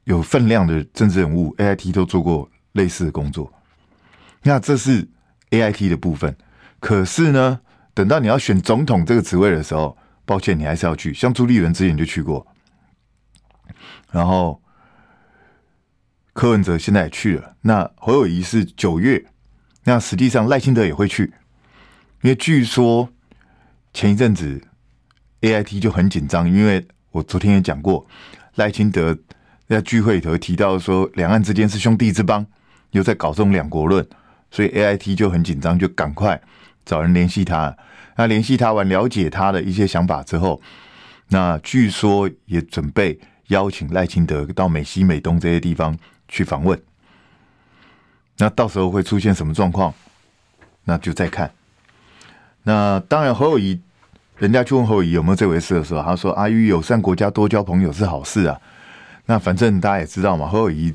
[0.07, 3.53] 有分量的政治人物，AIT 都做过类似的工作。
[4.43, 5.09] 那这是。
[5.51, 6.37] A I T 的部分，
[6.81, 7.61] 可是呢，
[7.95, 11.15] 等到你要选总统这个职位的时候，抱歉，你还是要去。
[11.15, 12.45] 像朱立伦之前就去过，
[14.11, 14.61] 然后
[16.33, 17.55] 柯文哲现在也去了。
[17.61, 19.25] 那侯友谊是九月，
[19.85, 21.33] 那实际上赖清德也会去，
[22.23, 23.09] 因为据说
[23.95, 24.61] 前一阵子
[25.43, 28.05] A I T 就很紧张，因为我昨天也讲过，
[28.57, 29.17] 赖清德
[29.69, 32.47] 在聚会里头提到说，两岸之间是兄弟之邦，
[32.93, 34.07] 又在搞这种两国论。
[34.51, 36.41] 所以 AIT 就很紧张，就赶快
[36.85, 37.77] 找人联系他。
[38.17, 40.63] 那联系他完，了解他的一些想法之后，
[41.29, 45.99] 那据说也准备邀请赖清德到美西、美东这些地方
[46.29, 46.81] 去访问。
[48.39, 49.93] 那到时候会出现什么状况？
[50.85, 51.51] 那就再看。
[52.63, 53.81] 那当然，侯友宜，
[54.39, 58.59] 人家去问侯友宜有没有这回事的时候，他说：“啊，与友善国家多交朋友是好事啊。”
[59.27, 60.95] 那反正大家也知道嘛，侯友宜。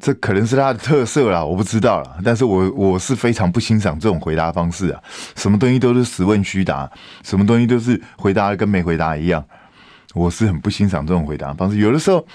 [0.00, 2.16] 这可能是他的特色啦，我不知道啦。
[2.24, 5.00] 但是我我是非常不欣赏这种回答方式啊，
[5.36, 6.90] 什么东西都是实问虚答，
[7.22, 9.44] 什么东西都是回答跟没回答一样，
[10.12, 11.78] 我是很不欣赏这种回答方式。
[11.78, 12.26] 有的时候，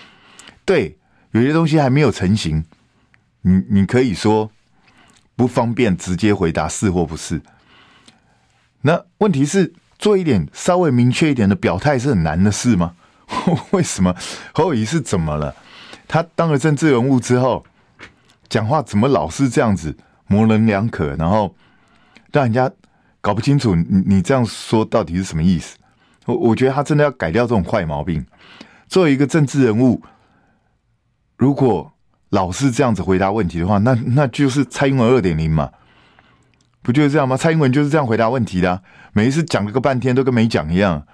[0.63, 0.97] 对，
[1.32, 2.63] 有些东西还没有成型，
[3.41, 4.50] 你你可以说
[5.36, 7.41] 不方便直接回答是或不是。
[8.84, 12.93] 那问题是做一点稍微明确一点的表态是很难的事吗？
[13.71, 14.15] 为什么
[14.53, 15.55] 侯友谊是怎么了？
[16.07, 17.65] 他当了政治人物之后，
[18.49, 21.53] 讲话怎么老是这样子模棱两可，然后
[22.31, 22.71] 让人家
[23.19, 25.77] 搞不清楚你你这样说到底是什么意思？
[26.25, 28.25] 我我觉得他真的要改掉这种坏毛病。
[28.87, 30.01] 作为一个政治人物，
[31.35, 31.91] 如果
[32.29, 35.69] 老是这样子回答问题的话，那那就是蔡英文二点零嘛，
[36.81, 37.35] 不就是这样吗？
[37.35, 41.05] 蔡英文就是这样回答问题的，每一次讲了个半天都跟没讲一样，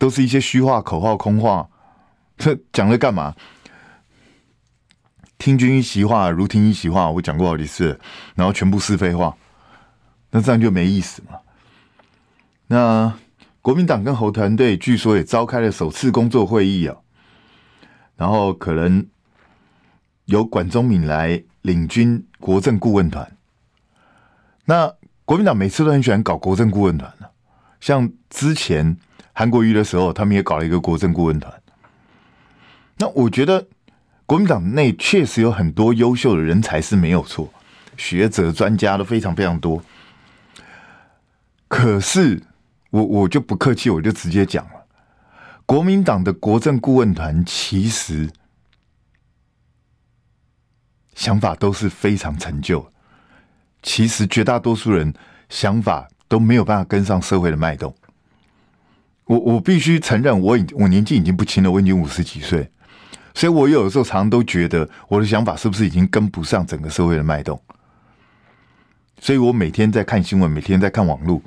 [0.00, 1.68] 都是一些虚话、口号、空话，
[2.38, 3.36] 这讲了干嘛？
[5.36, 7.10] 听君一席话，如听一席话。
[7.10, 8.00] 我讲过好几次，
[8.34, 9.36] 然后全部是废话，
[10.30, 11.38] 那这样就没意思嘛。
[12.68, 13.12] 那
[13.60, 16.96] 国民党跟侯团队据说也召开了首次工作会议啊，
[18.16, 19.06] 然后可能
[20.24, 23.36] 由管中闵来领军国政顾问团。
[24.64, 24.94] 那
[25.26, 27.30] 国民党每次都很喜欢搞国政顾问团的，
[27.80, 28.96] 像之前
[29.40, 31.50] 韩国瑜的时候，他们也搞了一个国政顾问团。
[32.98, 33.66] 那我觉得。
[34.26, 37.52] 国民党内确实有很多优秀的人才是没有错，
[37.96, 39.82] 学者专家都非常非常多。
[41.66, 42.40] 可是
[42.90, 44.86] 我我就不客气，我就直接讲了，
[45.66, 48.30] 国民党的国政顾问团其实
[51.16, 52.92] 想法都是非常陈旧，
[53.82, 55.12] 其实绝大多数人
[55.48, 57.92] 想法都没有办法跟上社会的脉动。
[59.30, 62.68] 我我必须承认，我已我年纪已经不轻了，我已经五十几岁。
[63.32, 67.62] 所以，我有的时候常常都觉得，我的想法是不是已经跟不上整个社会的脉动？
[69.20, 71.40] 所以我每天在看新闻，每天在看网络，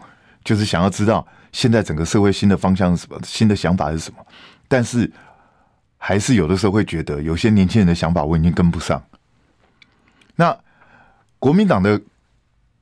[0.46, 4.26] 就是想要知道现在整个社会新的方向是什么，新的想法是什么。
[4.70, 5.12] 但是，
[5.98, 9.04] 还是有的时候会觉得，有些年轻人的想法我已经跟不上。
[10.38, 10.58] 那
[11.38, 12.00] 国民党的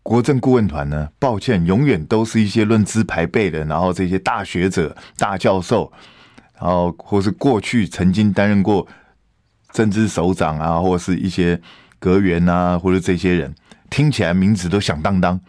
[0.04, 1.10] 国政顾问团呢？
[1.20, 5.92] 抱歉，永远都是一些论资排辈的，然后这些大学者、大教授。
[6.60, 8.88] 然后，或是过去曾经担任过
[9.72, 11.60] 政治首长啊，或是一些
[11.98, 13.56] 阁员啊，或者这些人，
[13.90, 15.40] 听起来名字都响当当，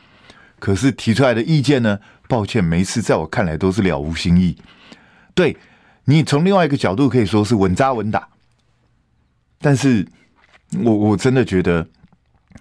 [0.58, 1.98] 可是提出来的意见呢？
[2.28, 4.56] 抱歉，每一次在我看来都是了无新意。
[5.34, 5.54] 对，
[6.06, 8.28] 你从另外一个角度可以说是稳扎稳打，
[9.58, 10.06] 但是
[10.82, 11.86] 我我真的觉得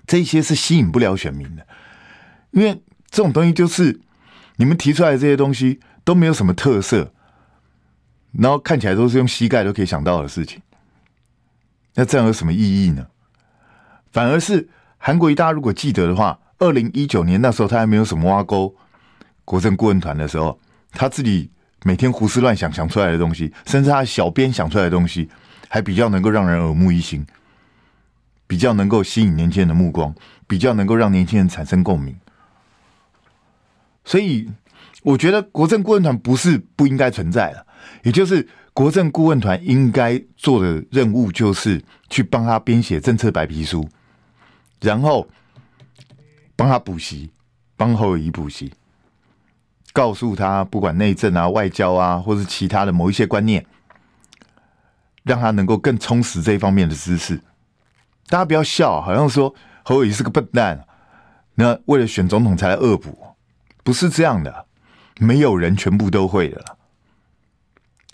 [0.06, 1.65] 这些是吸引不了选民的，
[2.52, 4.00] 因为这种东西就是
[4.56, 7.12] 你们提出来这些东西都没有什么特色。
[8.34, 10.62] 然后看起来都是用膝盖都可以想到的事情，
[11.96, 13.06] 那这样有什么意义呢？
[14.14, 18.74] 反而是韩国瑜，大家如果记得的话，二零一九年那时候他还没有什么挖沟
[19.44, 20.58] 国政顾问团的时候，
[20.92, 21.52] 他自己
[21.84, 25.30] 每天胡思乱想想出来的东西，甚至他小编想出来的东西，
[25.68, 27.28] 还比较能够让人耳目一新，
[28.48, 30.16] 比较能够吸引年轻人的目光，
[30.48, 32.16] 比较能够让年轻人产生共鸣。
[34.04, 34.50] 所以
[35.04, 37.66] 我觉得国政顾问团不是不应该存在的。
[38.04, 43.88] 也就是国政顾问团应该做的任务，就是去帮他编写政策白皮书，
[44.80, 45.28] 然后
[46.56, 47.32] 帮他补习，
[47.76, 48.72] 帮侯友谊补习，
[49.92, 53.66] 告诉他不管内政啊、外交啊，或是其他的某一些观念，
[55.24, 57.42] 让他能够更充实这一方面的知识。
[58.28, 60.86] 大家不要笑，好像说侯友谊是个笨蛋，
[61.56, 63.31] 那为了选总统才来恶补，
[63.84, 64.65] 不是这样的，
[65.20, 66.78] 没有人全部都会的。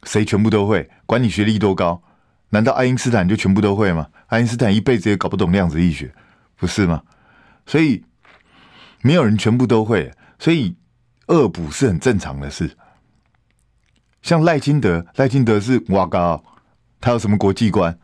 [0.04, 0.90] 谁全部都会？
[1.06, 2.02] 管你学历多高？
[2.50, 4.08] 难道爱因斯坦就全部都会吗？
[4.28, 6.14] 爱因斯坦一辈子也搞不懂量子力学，
[6.56, 7.04] 不是吗？
[7.66, 8.06] 所以
[9.02, 10.78] 没有人全部都会，所以
[11.28, 12.78] 恶补是很正常的事。
[14.22, 16.42] 像赖清德，赖清德是哇高，
[17.02, 18.00] 他有什么国际观？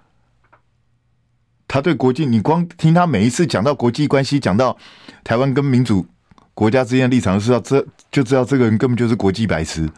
[1.68, 4.78] 他对国际，你光听他每一次讲到国际关系，讲到
[5.24, 6.06] 台湾跟民主
[6.54, 9.90] 国家之间的立场，就知道这就知道这个人根本就是国际白痴。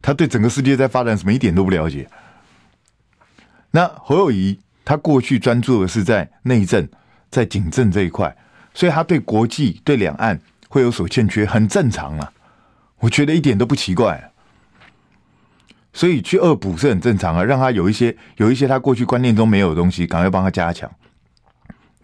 [0.00, 2.08] 他对整个世界在发展什么一点都不了解。
[3.70, 6.88] 那侯友宜他过去专注的是在内政、
[7.30, 8.36] 在警政这一块，
[8.72, 12.32] 所以他对国际、对两岸会有所欠缺，很正常啊。
[13.00, 14.32] 我觉得一点都不奇怪。
[15.92, 20.88] 所以去恶补是很正常啊，让他有一些有一些他过去观念中没有的东西，赶快帮他加强。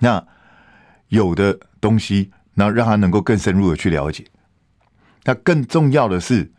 [0.01, 0.27] 那
[1.09, 4.27] 有的东西，然后让他能够更深入的去了解。
[5.25, 6.51] 那更重要的是。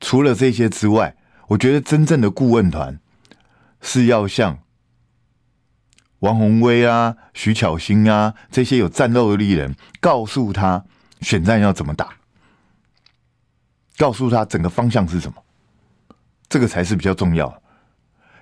[0.00, 1.16] 除了这些之外，
[1.48, 3.00] 我觉得真正的顾问团
[3.80, 4.58] 是要像
[6.18, 10.84] 王鸿薇啊、徐巧芯啊这些有战斗力的人，告诉他
[11.22, 12.18] 选战要怎么打，
[13.96, 15.42] 告诉他整个方向是什么，
[16.50, 17.62] 这个才是比较重要。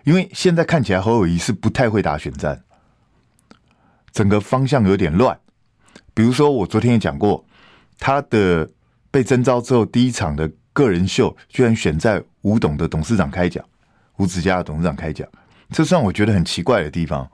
[0.03, 2.65] 因为现在看起来侯友谊是不太会打选战，
[4.11, 5.39] 整个方向有点乱。
[6.15, 7.45] 比如说，我昨天也讲过，
[7.99, 8.71] 他的
[9.11, 13.65] 被征召之后第一场的个人秀，居然选在吴董的董事长开讲，
[14.17, 15.27] 吴子嘉的董事长开讲，
[15.71, 17.31] 这算我觉得很奇怪的地方。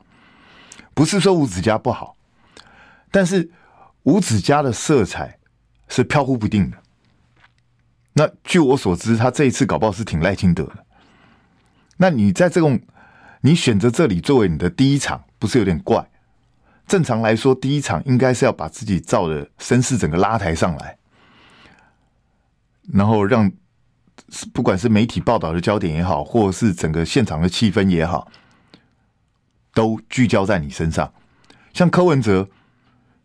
[0.95, 2.17] 不是说吴子嘉不好，
[3.11, 3.51] 但是
[4.03, 5.39] 吴子嘉的色彩
[5.89, 6.79] 是飘忽不定的。
[8.15, 10.85] 那据我所知，他这一次搞不好是挺赖清德的。
[11.99, 12.81] 那你在这种，
[13.43, 16.09] 你选择这里作为你的第一场，不是有点怪？
[16.89, 20.97] 正常来说，第一场应该是要把自己造的声势整个拉抬上来，
[22.93, 23.53] 然后让
[24.53, 28.27] 不管是媒体报道的焦点也好，或是整个现场的气氛也好，
[29.75, 31.13] 都聚焦在你身上。
[31.73, 32.49] 像柯文哲，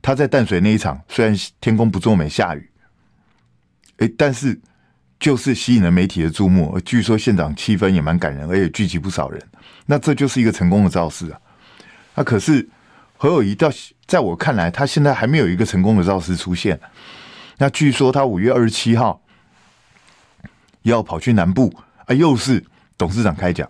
[0.01, 2.69] 他在淡水那一场，虽然天公不作美，下雨，
[3.97, 4.61] 哎，但是。
[5.19, 9.41] 就是吸引了媒体的注目，据说现场气氛也蛮感人，而且聚集不少人。
[9.85, 11.39] 那这就是一个成功的造势啊！
[12.15, 12.69] 那可是
[13.23, 13.71] 何友宜到
[14.05, 16.77] 在我看来，他现在还没有一个成功的造势出现。
[17.57, 19.21] 那据说他五月二十七号
[20.81, 21.73] 要跑去南部
[22.05, 22.61] 啊，又是
[22.97, 23.65] 董事长开讲，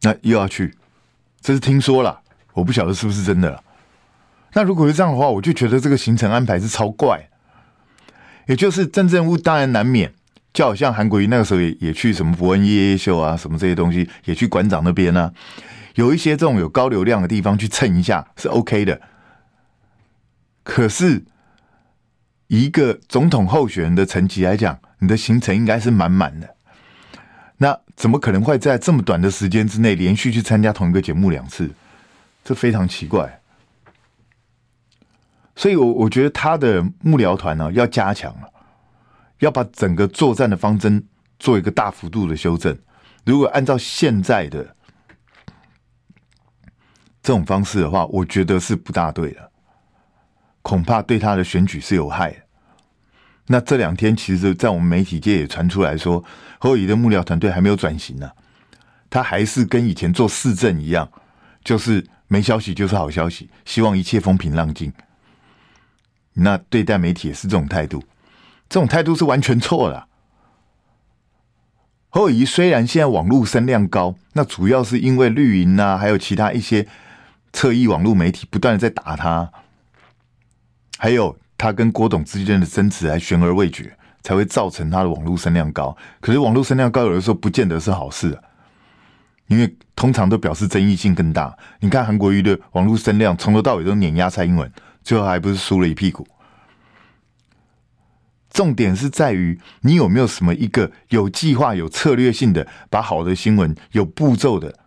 [0.00, 0.74] 那又要去，
[1.42, 2.22] 这是听说了，
[2.54, 3.62] 我不晓得是不是真的。
[4.54, 7.28] 那如果是这样的话，我就觉得这个行程安排是超怪。
[8.46, 10.10] 也就是政治人物当然难免，
[10.54, 15.32] 就好像韩国瑜那个时候也也去什么伯恩夜夜秀啊，什么这些东西也去馆长那边呢、啊，
[15.98, 19.00] 有一些这种有高流量的地方去蹭一下是 OK 的。
[20.62, 21.24] 可是，
[22.46, 26.54] 一个总统候选人的层级来讲，你的行程应该是满满的。
[27.56, 31.68] 那怎么可能会在这么短的时间之内连续去参加同一个节目两次？
[32.44, 33.40] 这非常奇怪。
[35.56, 38.48] 所以，我我觉得他的幕僚团呢要加强了，
[39.40, 41.04] 要把整个作战的方针
[41.40, 42.78] 做一个大幅度的修正。
[43.24, 44.76] 如果按照现在的
[47.28, 49.50] 这种方式的话，我觉得是不大对的，
[50.62, 52.36] 恐怕对他的选举是有害的。
[53.48, 56.24] 那这两天，其实，在我们媒体界也传出来说，
[56.58, 58.30] 侯友宜的幕僚团队还没有转型呢，
[59.10, 61.06] 他还是跟以前做市政一样，
[61.62, 64.90] 就是没消息就是好消息，希望一切风平浪静。
[66.32, 68.02] 那对待媒体也是这种态度，
[68.70, 70.08] 这种态度是完全错的。
[72.08, 76.88] 侯友宜虽然现在网络声量高，那主要是因为绿营啊，还有其他一些
[77.52, 79.50] 侧翼网络媒体不断的在打他，
[80.98, 85.96] 还有他跟郭董之间的争执还悬而未决，才会造成他的网络声量高。
[86.20, 88.42] 可是网络声量高，有的时候不见得是好事啊，
[89.46, 91.56] 因为通常都表示争议性更大。
[91.80, 94.70] 你看韩国瑜的网络声量从头到尾都碾压蔡英文。
[95.00, 96.28] 最后还不是输了一屁股。
[98.50, 104.78] 重点是在于你有没有什么一个有计划、有策略性的，把好的新闻有步骤的，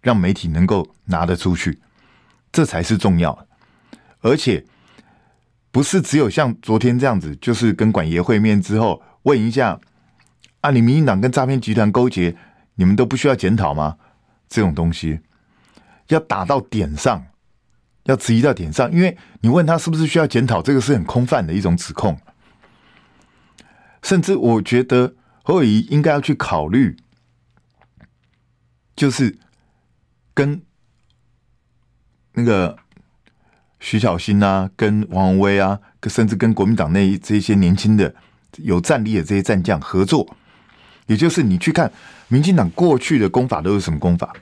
[0.00, 1.80] 让媒体能够拿得出去，
[2.52, 3.46] 这才是重要。
[4.20, 4.64] 而且
[5.70, 9.80] 不是只有像昨天这样子，就是跟管爷会面之后问一下
[10.60, 12.36] 啊，你民进党跟诈骗集团勾结，
[12.74, 13.96] 你们都不需要检讨吗？
[14.48, 15.20] 这种东西
[16.08, 17.26] 要打到点上。
[18.04, 22.18] 要质疑到点上，因为你问他是不是需要检讨，这个是很空泛的一种指控。
[24.02, 26.96] 甚至我觉得侯友宜应该要去考虑，
[28.96, 29.38] 就是
[30.34, 30.62] 跟
[32.32, 32.76] 那个
[33.78, 35.78] 徐小新啊，跟王鸿薇啊，
[36.08, 38.14] 甚至跟国民党内这些年轻的
[38.58, 40.36] 有战力的这些战将合作。
[41.06, 41.92] 也就是你去看
[42.28, 44.32] 民进党过去的攻法都是什么攻法，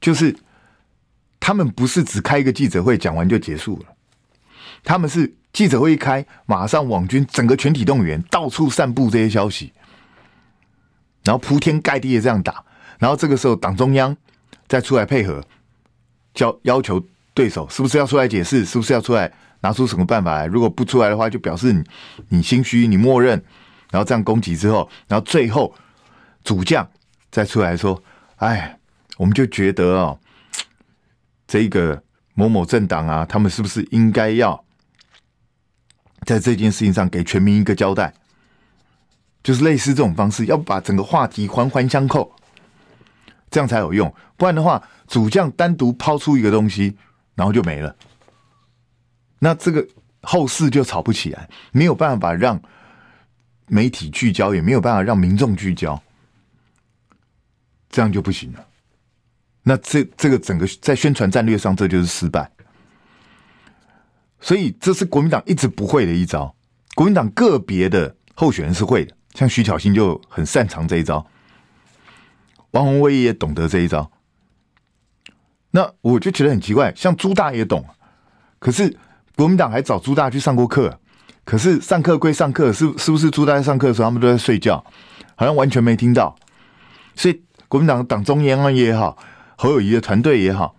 [0.00, 0.36] 就是。
[1.40, 3.86] 他们不是只开一个记者会，讲完就结束了。
[4.84, 9.72] 他们是记者会一开，马上网军整个全体动员，到处散布这些消息，
[11.24, 12.62] 然后铺天盖地的这样打。
[12.98, 14.14] 然后这个时候，党中央
[14.68, 15.42] 再出来配合，
[16.34, 17.02] 叫要求
[17.34, 20.46] 对手是不是要出来解释，是不是要出来拿出什么办法来？
[20.46, 21.84] 如果不出来的话，就表示你
[22.28, 23.42] 你心虚，你默认。
[23.90, 25.74] 然后这样攻击之后，然后最后
[26.44, 26.86] 主将
[27.30, 28.02] 再出来说
[28.36, 28.78] ：“哎，
[29.16, 30.18] 我们就觉得哦。”
[31.48, 32.02] 这个
[32.34, 34.62] 某某政党啊，他们是不是应该要
[36.26, 38.12] 在这件事情上给全民一个交代？
[39.42, 42.30] 就是类似这种方式，要把整个话题环环相扣，
[43.50, 44.12] 这样才有用。
[44.36, 46.96] 不然的话，主将单独抛出一个东西，
[47.34, 47.94] 然后就没了，
[49.38, 49.86] 那这个
[50.22, 52.60] 后事就吵不起来，没有办法让
[53.66, 56.02] 媒体聚焦，也没有办法让民众聚焦，
[57.90, 58.66] 这样就不行了。
[59.62, 62.50] 那这这个整个在宣传战略上，这就是失败。
[64.40, 66.54] 所以这是国民党一直不会的一招。
[66.94, 71.24] 国民党个别的候选人是会的，像徐巧芯就很擅长这一招。
[72.72, 74.10] 王鸿薇也懂得这一招。
[75.70, 77.84] 那我就觉得很奇怪，像朱大也懂，
[78.58, 78.96] 可是
[79.36, 80.98] 国民党还找朱大去上过课，
[81.44, 84.82] 可是上课归上课，是是不是朱大在上课的时候他们都在睡觉，
[85.36, 86.34] 好像完全没听到。
[87.14, 89.18] 所以国民党党中央也好，
[89.56, 90.74] 侯友谊的团队也好，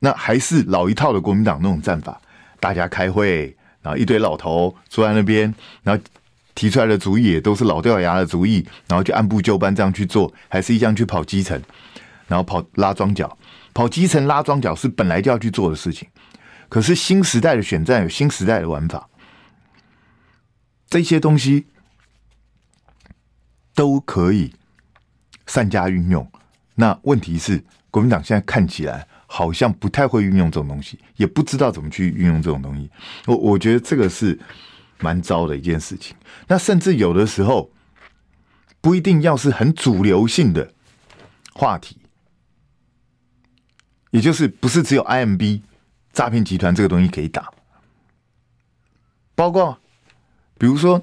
[0.00, 2.20] 那还是老一套的国民党那种战法，
[2.60, 5.52] 大家开会，然后一堆老头坐在那边，
[5.82, 6.02] 然后
[6.54, 11.60] 提出来的主意也都是老掉牙的主意，然后就按部就班这样去做，还是一样去跑基层。
[12.28, 13.36] 然后跑拉庄脚，
[13.74, 16.08] 跑基层拉庄脚是本来就要去做的事情。
[16.70, 19.06] 可是新时代的选战有新时代的玩法，
[20.88, 21.66] 这些东西
[23.74, 24.54] 都可以
[25.46, 26.26] 善加运用。
[26.76, 32.90] 那问题是，国民党现在看起来好像不太会运用这种东西，也不知道怎么去运用这种东西。
[33.26, 34.38] 我我觉得这个是
[35.02, 36.16] 蛮糟的一件事情。
[36.48, 37.70] 那甚至有的时候
[38.80, 40.72] 不一定要是很主流性的
[41.52, 41.98] 话题。
[44.10, 45.62] 也就是不是只有 IMB
[46.12, 47.50] 诈骗集团这个东西可以打，
[49.34, 49.78] 包括
[50.58, 51.02] 比如说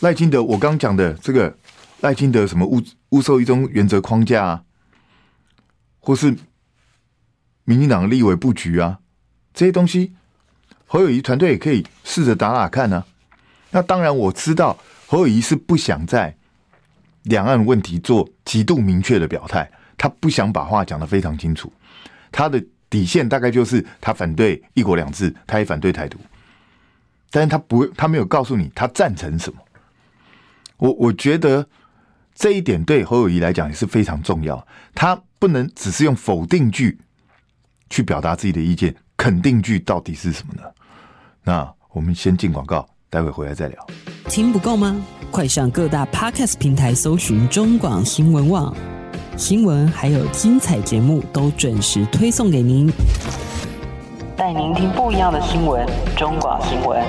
[0.00, 1.58] 赖清德，我刚讲的这个
[2.00, 4.64] 赖清德什么误误授一中原则框架啊，
[6.00, 6.34] 或是
[7.64, 9.00] 民进党立委布局啊，
[9.52, 10.14] 这些东西
[10.94, 13.04] 侯友宜团队也可以试着打打看呢、
[13.72, 14.78] 那当然我知道
[15.08, 16.36] 侯友宜是不想在
[17.24, 19.68] 两岸问题做极度明确的表态。
[19.98, 21.72] 他不想把话讲得非常清楚，
[22.30, 26.16] 他的底线大概就是他反对一国两制，他也反对台独，
[27.28, 29.58] 但是他不，他没有告诉你他赞成什么。
[30.76, 31.66] 我我觉得
[32.36, 34.64] 这一点对侯友宜来讲也是非常重要，
[34.94, 37.00] 他不能只是用否定句
[37.90, 40.62] 去表达自己的意见，肯定句到底是什么呢？
[41.46, 43.86] 那我们先进广告，待会回来再聊。
[44.30, 44.96] 听不够吗？
[45.30, 48.74] 快上各大 Podcast 平台搜寻中广新闻网。
[49.36, 52.90] 新闻还有精彩节目都准时推送给您，
[54.36, 55.86] 带您听不一样的新闻。
[56.16, 57.02] 中广新闻，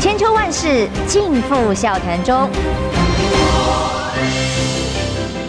[0.00, 2.50] 千秋万世尽付笑谈中。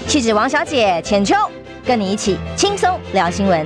[0.05, 1.33] 气质王小姐浅秋，
[1.83, 3.65] 跟你一起轻松聊新闻。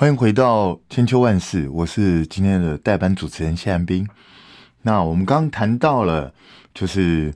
[0.00, 4.08] 欢迎回到千秋万世，我是今天的代班主持人谢安斌。
[4.80, 6.32] 那我们刚谈到了，
[6.72, 7.34] 就是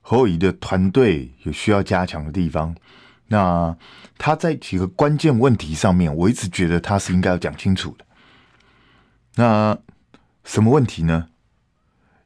[0.00, 2.74] 侯友宜的团队有需要加强的地方。
[3.26, 3.76] 那
[4.16, 8.06] 他在几个关键问题上面，我一直觉得他是应该要讲清楚的。
[9.34, 9.76] 那
[10.44, 11.28] 什么问题呢？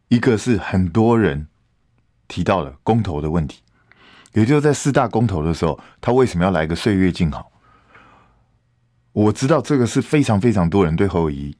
[0.07, 1.49] 一个是很多人
[2.29, 3.63] 提到了公投的问题，
[4.35, 7.51] 也就是在四大公投的时候，他为什么要来个岁月静好？
[9.13, 11.57] 我知道这个是非常非常多人对侯友宜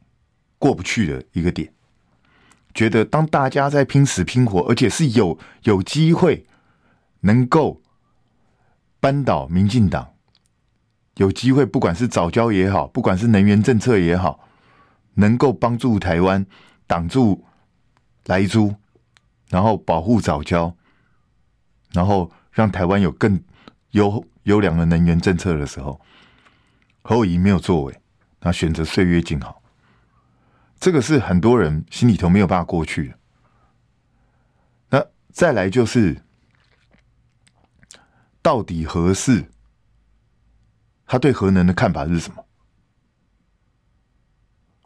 [0.59, 1.73] 过不去的一个点。
[2.75, 6.47] 觉得当大家在拼死拼活，而且是有有机会
[7.21, 7.83] 能够
[8.99, 10.15] 扳倒民进党，
[11.17, 14.49] 有机会不管是早教也好，不管是能源政策也好，
[15.15, 16.47] 能够帮助台湾
[16.87, 17.45] 挡住
[18.25, 18.75] 莱猪，
[19.51, 20.75] 然后保护早教，
[21.93, 23.39] 然后让台湾有更
[23.91, 26.01] 优优良的能源政策的时候，
[27.03, 28.01] 侯友宜没有作为，
[28.41, 29.63] 他选择岁月静好。
[30.79, 33.19] 这个是很多人心里头没有办法过去的。
[34.91, 36.21] 那再来就是，
[38.41, 39.51] 到底何事，
[41.07, 42.45] 他对核能的看法是什么？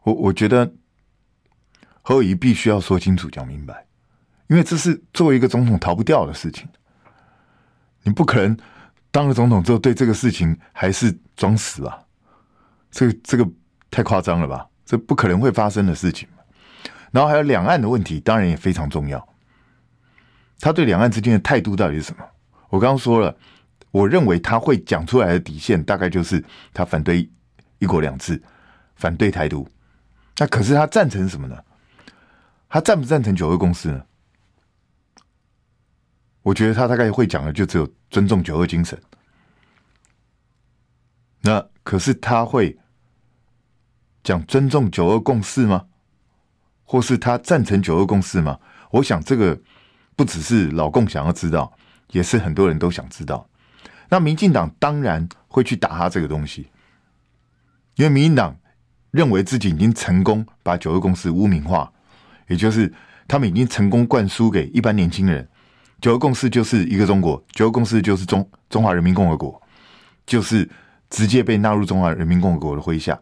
[0.04, 0.74] 我我觉得
[2.02, 3.86] 侯友宜必须要说清楚、讲明白，
[4.48, 6.68] 因为这是作为一个总统逃不掉的事情。
[8.02, 8.56] 你不可能
[9.10, 12.05] 当了总统之后对这个事情还是装死吧？
[12.96, 13.46] 这个这个
[13.90, 14.66] 太夸张了吧？
[14.86, 16.26] 这不可能会发生的事情。
[17.12, 19.28] 然后还有两岸的问题，当然也非常重要。
[20.60, 22.24] 他对两岸之间的态度到底是什么？
[22.70, 23.36] 我刚刚说了，
[23.90, 26.42] 我认为他会讲出来的底线，大概就是
[26.72, 27.30] 他反对
[27.80, 28.42] 一国两制，
[28.94, 29.68] 反对台独。
[30.38, 31.62] 那可是他赞成什么呢？
[32.66, 34.02] 他赞不赞成九二共识呢？
[36.40, 38.98] 我觉得他大概会讲的就只有尊重九二精神。
[41.42, 42.74] 那可是他会。
[44.26, 45.84] 讲尊重九二共识吗？
[46.82, 48.58] 或是他赞成九二共识吗？
[48.90, 49.56] 我想这个
[50.16, 51.72] 不只是老共想要知道，
[52.10, 53.48] 也是很多人都想知道。
[54.08, 56.66] 那民进党当然会去打他这个东西，
[57.94, 58.56] 因为民进党
[59.12, 61.92] 认为自己已经成功把九二共识污名化，
[62.48, 62.92] 也就是
[63.28, 65.48] 他们已经成功灌输给一般年轻人，
[66.00, 69.62] 九二共识就是一个中国，九二共识就是中中华人民共和国，
[70.26, 70.68] 就是
[71.10, 73.16] 直接被纳入中华人民共和国的麾下。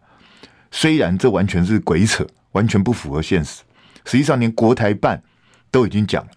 [0.76, 3.62] 虽然这完全是鬼扯，完全不符合现实。
[4.04, 5.22] 实际上，连国台办
[5.70, 6.30] 都已经讲了，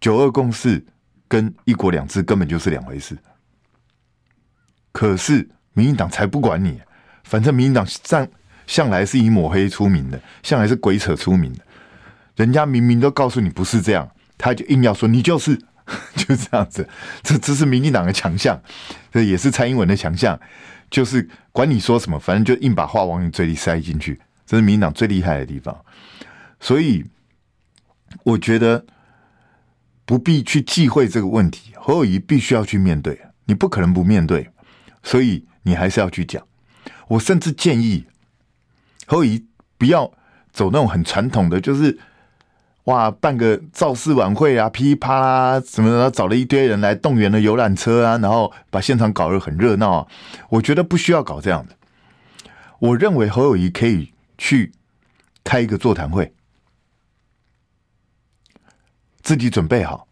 [0.00, 0.84] 九二共识
[1.28, 3.16] 跟一国两制根本就是两回事。
[4.90, 6.80] 可是民进党才不管你，
[7.22, 8.26] 反正民进党向
[8.66, 11.60] 向来是以抹黑出名的，向来是鬼扯出名的。
[12.34, 15.56] 人家明明都告诉你不是这样，他就硬要说你就是，
[16.16, 16.88] 就这样子。
[17.22, 18.60] 这这是民进党的强项，
[19.12, 20.38] 这也是蔡英文的强项，
[20.90, 24.20] 就是管你说什么，反正就硬把话往你嘴里塞进去。
[24.46, 25.76] 这是民党最厉害的地方。
[26.58, 27.04] 所以，
[28.24, 28.84] 我觉得
[30.04, 31.72] 不必去忌讳这个问题。
[31.76, 34.50] 侯友谊必须要去面对，你不可能不面对，
[35.02, 36.42] 所以你还是要去讲。
[37.08, 38.06] 我甚至建议
[39.06, 40.12] 侯友谊不要
[40.52, 41.98] 走那种很传统的，就是
[42.88, 50.06] 哇办个造势晚会啊，噼里啪啦什么的，找了一堆人来动员了游览车啊，然后把现场搞得很热闹啊。
[50.48, 51.76] 我觉得不需要搞这样的。
[52.78, 54.72] 我认为侯友谊可以去
[55.44, 56.32] 开一个座谈会。
[59.20, 60.08] 自己准备好，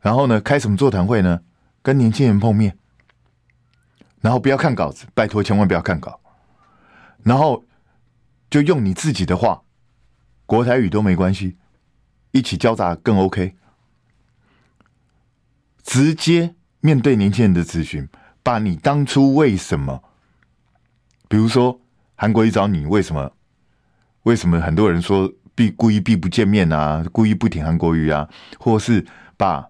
[0.00, 1.40] 然后呢，开什么座谈会呢？
[1.82, 2.76] 跟年轻人碰面，
[4.20, 6.20] 然后不要看稿子，拜托千万不要看稿，
[7.24, 7.64] 然后
[8.48, 9.62] 就用你自己的话，
[10.46, 11.56] 国台语都没关系，
[12.32, 13.54] 一起交杂更 OK。
[15.82, 18.08] 直接面对年轻人的咨询，
[18.42, 20.02] 把你当初为什么，
[21.28, 21.80] 比如说
[22.14, 23.32] 韩国瑜找你，为什么？
[24.24, 25.32] 为什么很多人说？
[25.52, 28.26] 避故意避不见面啊，故意不挺韩国瑜啊，
[28.58, 29.04] 或是
[29.36, 29.68] 把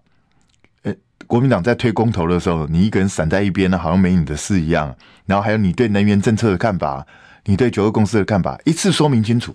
[0.83, 0.93] 呃
[1.27, 4.95] 国民党在推公投的时候，你一个人散在一边呢，好像没你的事一样。
[5.25, 7.05] 然后还有你对能源政策的看法，
[7.43, 9.53] 你对九二共识的看法，一次说明清楚。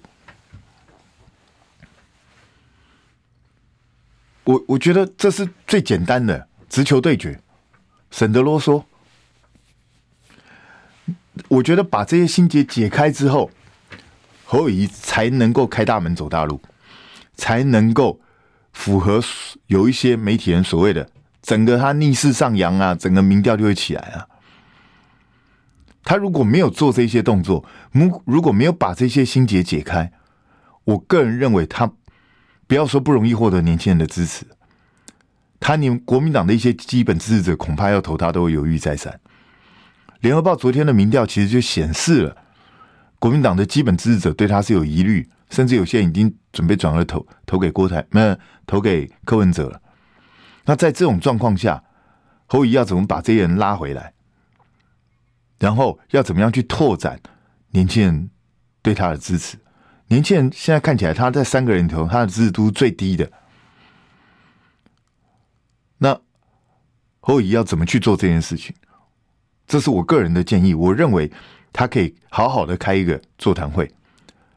[4.47, 7.39] 我我觉得这是最简单的直球对决，
[8.11, 8.83] 省得啰嗦。
[11.49, 13.51] 我觉得把这些心结解开之后。
[14.49, 16.61] 侯友宜才能够开大门走大路，
[17.35, 18.21] 才能够
[18.73, 19.21] 符合
[19.67, 21.11] 有一些媒体人所谓的
[21.43, 24.29] 整个他逆势上扬啊，整个民调就会起来啊。
[26.05, 30.13] 他如果没有做这些动作，如如果没有把这些心结解开，
[30.85, 31.91] 我个人认为他
[32.67, 34.47] 不要说不容易获得年轻人的支持，
[35.61, 39.21] 他连国民党的一些基本支持者恐怕要投他都会犹豫再三。
[40.21, 42.37] 联合报昨天的民调其实就显示了。
[43.19, 49.81] 国民党的基本支持者对他是有疑虑，甚至有些人已经准备转而投投给郭台，没有投给柯文哲了。
[50.67, 51.83] 那在这种状况下，
[52.47, 54.13] 侯友要怎么把这些人拉回来？
[55.59, 57.19] 然后要怎么样去拓展
[57.71, 58.31] 年轻人
[58.83, 59.57] 对他的支持？
[60.09, 63.31] 年轻人现在看起来，他在三个人里头，他的支持度最低的。
[65.99, 66.21] 那
[67.21, 68.75] 侯友宜要怎么去做这件事情？
[69.67, 71.31] 这是我个人的建议，我认为。
[71.73, 73.93] 他可以好好的开一个座谈会，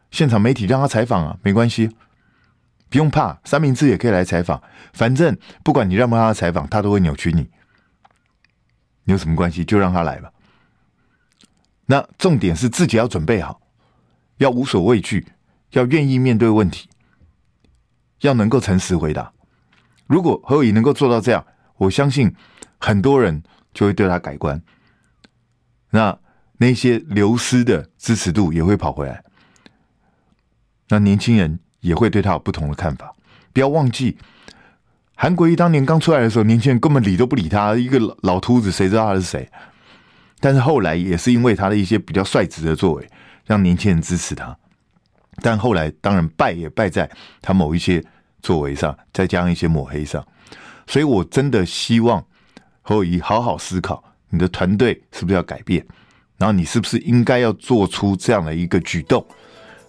[0.10, 1.93] 现场媒体让他采访啊，没关系，
[2.88, 7.50] 不用怕，三明治也可以来采访，反正不管你让不让他采访，他都会扭曲你，
[9.04, 9.66] 你有什么关系？
[9.66, 10.32] 就让他来吧。
[11.88, 13.60] 那重点是自己要准备好，
[14.38, 15.28] 要无所畏惧，
[15.72, 16.90] 要愿意面对问题，
[18.22, 19.32] 要能够诚实回答。
[20.08, 21.46] 如果何以能够做到这样，
[21.78, 22.34] 我相信
[22.80, 23.44] 很多人
[23.74, 24.62] 就会对他改观。
[25.92, 26.18] 那。
[26.62, 29.24] 那些流失的支持度也会跑回来，
[30.90, 33.16] 那年轻人也会对他有不同的看法。
[33.54, 34.18] 不要忘记，
[35.16, 39.50] 韩国瑜当年刚出来的时候，年轻人根本理都不理他，一个老秃子，谁知道他是谁？
[40.42, 43.10] 但是后来也是因为他的一些比较率直的作为，
[43.46, 44.58] 让年轻人支持他。
[45.42, 47.10] 但后来当然败也败在
[47.42, 48.04] 他某一些
[48.42, 50.26] 作为上，再加上一些抹黑上。
[50.88, 52.24] 所以我真的希望
[52.82, 55.86] 侯友好好思考，你的团队是不是要改变？
[56.38, 59.26] 然后你是不是应该要做出这样的一个举动，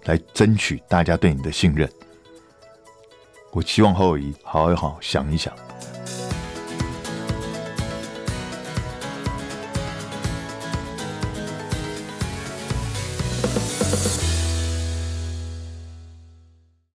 [0.05, 1.89] 来争取大家对你的信任？
[3.53, 5.55] 我希望侯友宜好好想一想。